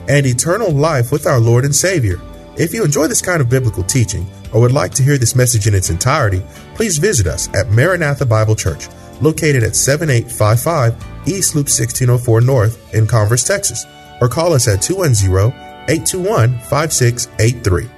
and 0.08 0.24
eternal 0.24 0.70
life 0.70 1.10
with 1.10 1.26
our 1.26 1.40
Lord 1.40 1.64
and 1.64 1.74
Savior. 1.74 2.20
If 2.56 2.72
you 2.72 2.84
enjoy 2.84 3.08
this 3.08 3.22
kind 3.22 3.40
of 3.40 3.50
biblical 3.50 3.82
teaching 3.82 4.30
or 4.52 4.60
would 4.60 4.72
like 4.72 4.92
to 4.94 5.02
hear 5.02 5.18
this 5.18 5.34
message 5.34 5.66
in 5.66 5.74
its 5.74 5.90
entirety, 5.90 6.42
please 6.74 6.98
visit 6.98 7.26
us 7.26 7.48
at 7.54 7.70
Maranatha 7.70 8.26
Bible 8.26 8.56
Church, 8.56 8.88
located 9.20 9.62
at 9.62 9.76
7855 9.76 10.94
East 11.28 11.54
Loop 11.54 11.66
1604 11.66 12.40
North 12.40 12.94
in 12.94 13.06
Converse, 13.06 13.44
Texas, 13.44 13.84
or 14.20 14.28
call 14.28 14.52
us 14.52 14.68
at 14.68 14.82
210 14.82 15.52
821 15.88 16.58
5683. 16.58 17.97